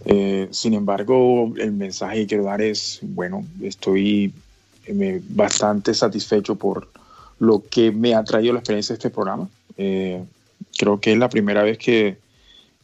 [0.05, 4.33] Eh, sin embargo, el mensaje que quiero dar es, bueno, estoy
[4.85, 6.89] eh, bastante satisfecho por
[7.39, 9.47] lo que me ha traído la experiencia de este programa.
[9.77, 10.23] Eh,
[10.77, 12.17] creo que es la primera vez que,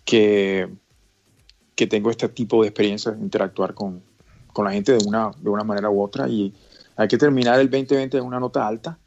[0.06, 0.70] que,
[1.76, 4.02] que tengo este tipo de experiencia, interactuar con,
[4.54, 6.54] con la gente de una, de una manera u otra y
[6.96, 8.98] hay que terminar el 2020 en una nota alta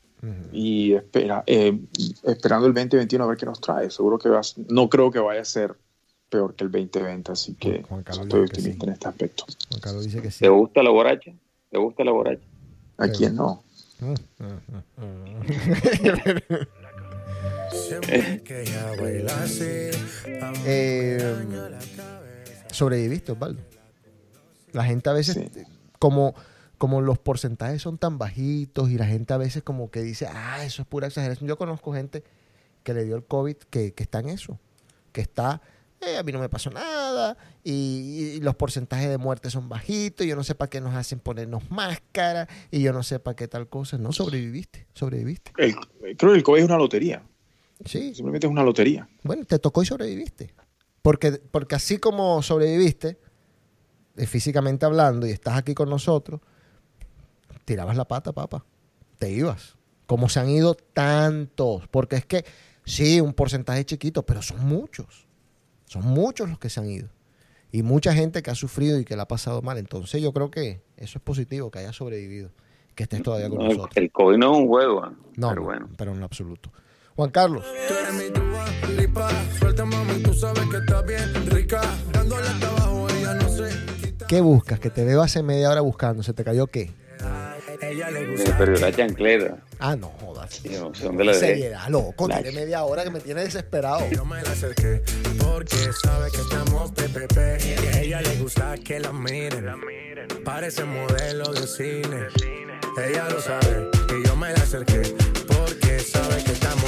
[0.53, 1.79] y espera, eh,
[2.25, 3.91] esperando el 2021 a ver qué nos trae.
[3.91, 5.75] Seguro que va a- no creo que vaya a ser
[6.29, 7.83] peor que el 2020, así que
[8.23, 9.45] estoy optimista en este aspecto.
[9.69, 10.41] Juan Carlos dice que sí.
[10.45, 11.33] ¿Te gusta la borracha?
[11.71, 12.43] ¿Te gusta la borracha?
[12.99, 13.63] ¿A quién no?
[20.67, 21.19] Eh,
[22.71, 23.63] sobreviviste, Osvaldo.
[24.73, 25.37] La gente a veces,
[25.99, 26.35] como,
[26.79, 30.65] como los porcentajes son tan bajitos y la gente a veces como que dice, ah,
[30.65, 31.49] eso es pura exageración.
[31.49, 32.23] Yo conozco gente
[32.83, 34.59] que le dio el COVID que, que está en eso,
[35.13, 35.61] que está,
[36.01, 40.27] "Eh, a mí no me pasó nada y, y los porcentajes de muerte son bajitos,
[40.27, 43.37] y yo no sé para qué nos hacen ponernos máscara y yo no sé para
[43.37, 43.99] qué tal cosa.
[43.99, 45.53] No, sobreviviste, sobreviviste.
[45.59, 45.77] El-
[46.17, 47.23] creo que el COVID es una lotería.
[47.87, 48.15] Sí.
[48.15, 49.09] Simplemente es una lotería.
[49.23, 50.55] Bueno, te tocó y sobreviviste.
[51.03, 53.19] Porque, porque así como sobreviviste,
[54.17, 56.41] eh, físicamente hablando, y estás aquí con nosotros,
[57.65, 58.65] tirabas la pata, papá.
[59.19, 59.77] Te ibas.
[60.07, 61.87] Como se han ido tantos.
[61.89, 62.45] Porque es que,
[62.85, 65.27] sí, un porcentaje chiquito, pero son muchos.
[65.87, 67.09] Son muchos los que se han ido.
[67.71, 69.79] Y mucha gente que ha sufrido y que la ha pasado mal.
[69.79, 72.51] Entonces yo creo que eso es positivo, que hayas sobrevivido.
[72.95, 73.97] Que estés todavía con No, nosotros.
[73.97, 75.07] el COVID no es un juego.
[75.37, 75.89] No, Pero no, bueno.
[75.97, 76.71] pero en absoluto.
[77.17, 77.65] Juan Carlos.
[84.29, 84.81] ¿Qué buscas?
[84.81, 86.23] Que te veo hace media hora buscando.
[86.23, 86.91] ¿Se te cayó qué?
[87.83, 88.57] Ella le Me gusta.
[88.57, 89.57] perdió la chancleta.
[89.79, 90.63] Ah, no jodas.
[90.63, 91.47] Yo no sé dónde la dejé.
[91.47, 92.29] Seriedad, loco.
[92.29, 94.09] Tiene media hora que me tiene desesperado.
[94.11, 95.03] Yo me la acerqué
[95.39, 97.37] porque sabe que estamos PPP.
[97.67, 99.67] Y a ella le gusta que la miren.
[100.45, 102.29] Parece modelo de cine.
[103.05, 105.03] Ella lo sabe y yo me la acerqué
[105.49, 106.82] porque sabe que estamos.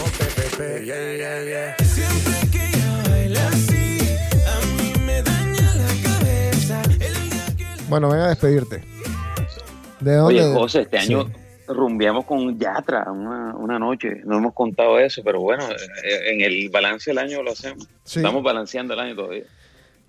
[0.56, 0.84] Golpe.
[0.84, 1.76] Yeah, yeah, yeah.
[1.84, 3.98] Siempre que ella baila así,
[4.46, 6.82] a mí me daña la cabeza.
[7.00, 8.82] El día que Bueno, ven a despedirte.
[10.00, 10.42] ¿De dónde?
[10.42, 11.12] Oye, José, este Sí.
[11.14, 11.30] año
[11.66, 14.20] rumbeamos con Yatra una, una noche.
[14.24, 17.88] No hemos contado eso, pero bueno, eh, en el balance del año lo hacemos.
[18.04, 18.18] Sí.
[18.18, 19.44] Estamos balanceando el año todavía.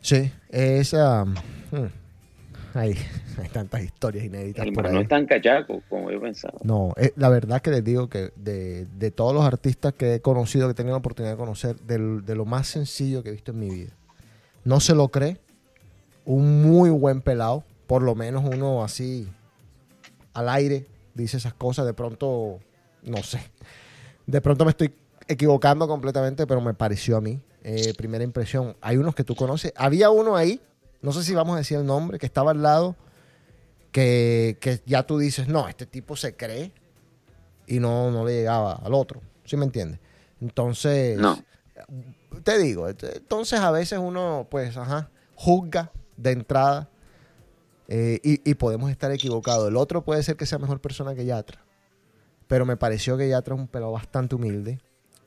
[0.01, 1.23] Sí, esa.
[1.25, 1.85] hmm,
[2.75, 2.93] Hay,
[3.41, 6.59] hay tantas historias inéditas El por no es tan cachaco como yo pensaba.
[6.63, 10.21] No, eh, la verdad que les digo que de, de todos los artistas que he
[10.21, 13.31] conocido, que he tenido la oportunidad de conocer, del- de lo más sencillo que he
[13.31, 13.91] visto en mi vida.
[14.63, 15.37] No se lo cree.
[16.25, 17.63] Un muy buen pelado.
[17.87, 19.27] Por lo menos uno así
[20.33, 21.85] al aire dice esas cosas.
[21.85, 22.59] De pronto,
[23.03, 23.39] no sé.
[24.25, 24.93] De pronto me estoy
[25.27, 27.39] equivocando completamente, pero me pareció a mí.
[27.63, 28.75] Eh, primera impresión.
[28.81, 29.71] Hay unos que tú conoces.
[29.75, 30.59] Había uno ahí,
[31.05, 32.95] no sé si vamos a decir el nombre, que estaba al lado,
[33.91, 36.73] que, que ya tú dices, no, este tipo se cree
[37.67, 39.21] y no, no le llegaba al otro.
[39.45, 39.99] ¿Sí me entiendes?
[40.41, 41.37] Entonces, No.
[42.43, 46.89] te digo, ent- entonces a veces uno, pues, ajá, juzga de entrada
[47.87, 49.69] eh, y, y podemos estar equivocados.
[49.69, 51.63] El otro puede ser que sea mejor persona que Yatra,
[52.47, 54.79] pero me pareció que Yatra es un pelado bastante humilde,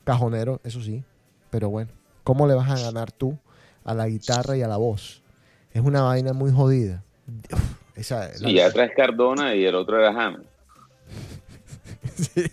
[0.03, 1.03] cajonero, eso sí,
[1.49, 1.91] pero bueno,
[2.23, 3.37] ¿cómo le vas a ganar tú
[3.83, 5.23] a la guitarra y a la voz?
[5.73, 7.03] Es una vaina muy jodida.
[7.53, 7.61] Uf,
[7.95, 10.41] esa, la- Y Yatra es Cardona y el otro era James.
[12.15, 12.43] Sí,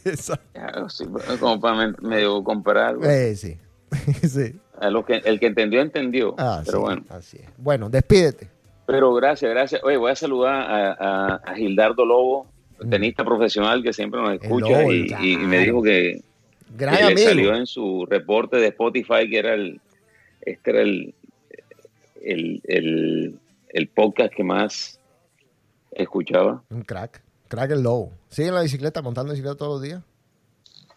[0.55, 1.05] Ya, sí,
[1.41, 2.91] como para me- medio comparar.
[2.91, 3.05] algo.
[3.05, 3.57] Eh, sí,
[4.29, 4.55] sí.
[4.81, 6.35] A lo que, el que entendió, entendió.
[6.39, 7.03] Ah, pero sí, bueno.
[7.09, 7.45] así es.
[7.57, 8.49] Bueno, despídete.
[8.87, 9.83] Pero gracias, gracias.
[9.83, 12.47] Oye, voy a saludar a, a- a Gildardo Lobo,
[12.89, 14.71] tenista profesional que siempre nos escucha Mm.
[14.81, 16.23] Lobo, y, y- me dijo que,
[16.79, 19.81] que le salió en su reporte de Spotify que era el,
[20.43, 21.15] este era el,
[22.33, 25.01] el, el, el podcast que más
[25.93, 27.23] escuchaba Un crack.
[27.49, 28.13] Crack el lobo.
[28.29, 30.03] Sigue en la bicicleta, montando bicicleta todos los días.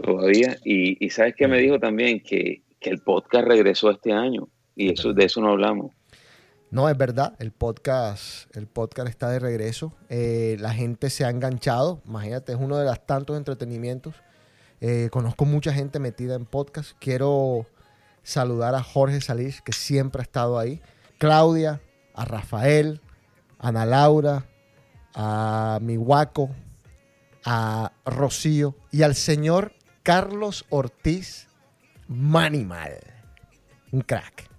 [0.04, 0.58] todavía.
[0.64, 4.92] Y, y sabes que me dijo también que, que el podcast regresó este año y
[4.94, 5.92] eso de eso no hablamos.
[6.72, 9.94] No, es verdad, el podcast, el podcast está de regreso.
[10.10, 12.02] Eh, la gente se ha enganchado.
[12.06, 14.16] Imagínate, es uno de los tantos entretenimientos.
[14.82, 16.92] Eh, conozco mucha gente metida en podcast.
[17.00, 17.66] Quiero
[18.24, 20.80] saludar a Jorge Salís, que siempre ha estado ahí.
[21.20, 21.82] Claudia,
[22.16, 23.02] a Rafael,
[23.60, 24.46] a Ana Laura,
[25.14, 26.50] a mi guaco,
[27.46, 31.48] a Rocío y al señor Carlos Ortiz
[32.08, 32.98] Manimal.
[33.92, 34.50] Un crack.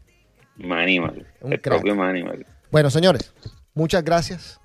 [0.57, 1.79] Manimal, Un el crack.
[1.79, 2.47] propio Manimal.
[2.71, 3.33] Bueno, señores,
[3.75, 4.61] muchas gracias.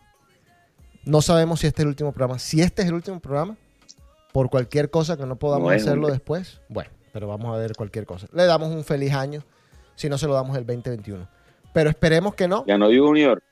[1.06, 2.40] No sabemos si este es el último programa.
[2.40, 3.56] Si este es el último programa,
[4.34, 8.06] por cualquier cosa que no podamos Bueno, hacerlo después, bueno, pero vamos a ver cualquier
[8.06, 8.28] cosa.
[8.34, 9.44] Le damos un feliz año,
[9.96, 11.28] si no se lo damos el 2021.
[11.76, 12.64] Pero esperemos que no.
[12.66, 13.44] Ganó Junior.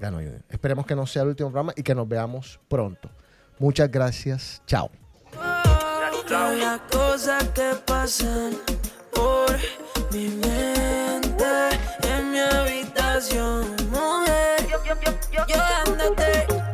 [0.00, 0.42] Ganó Junior.
[0.48, 3.08] Esperemos que no sea el último programa y que nos veamos pronto.
[3.60, 4.60] Muchas gracias.
[4.66, 4.90] Chao.
[6.28, 8.56] Las cosas que pasan
[9.14, 9.56] por
[10.12, 11.68] mi mente
[12.02, 14.66] en mi habitación, mujer.
[15.48, 16.65] Yo dándote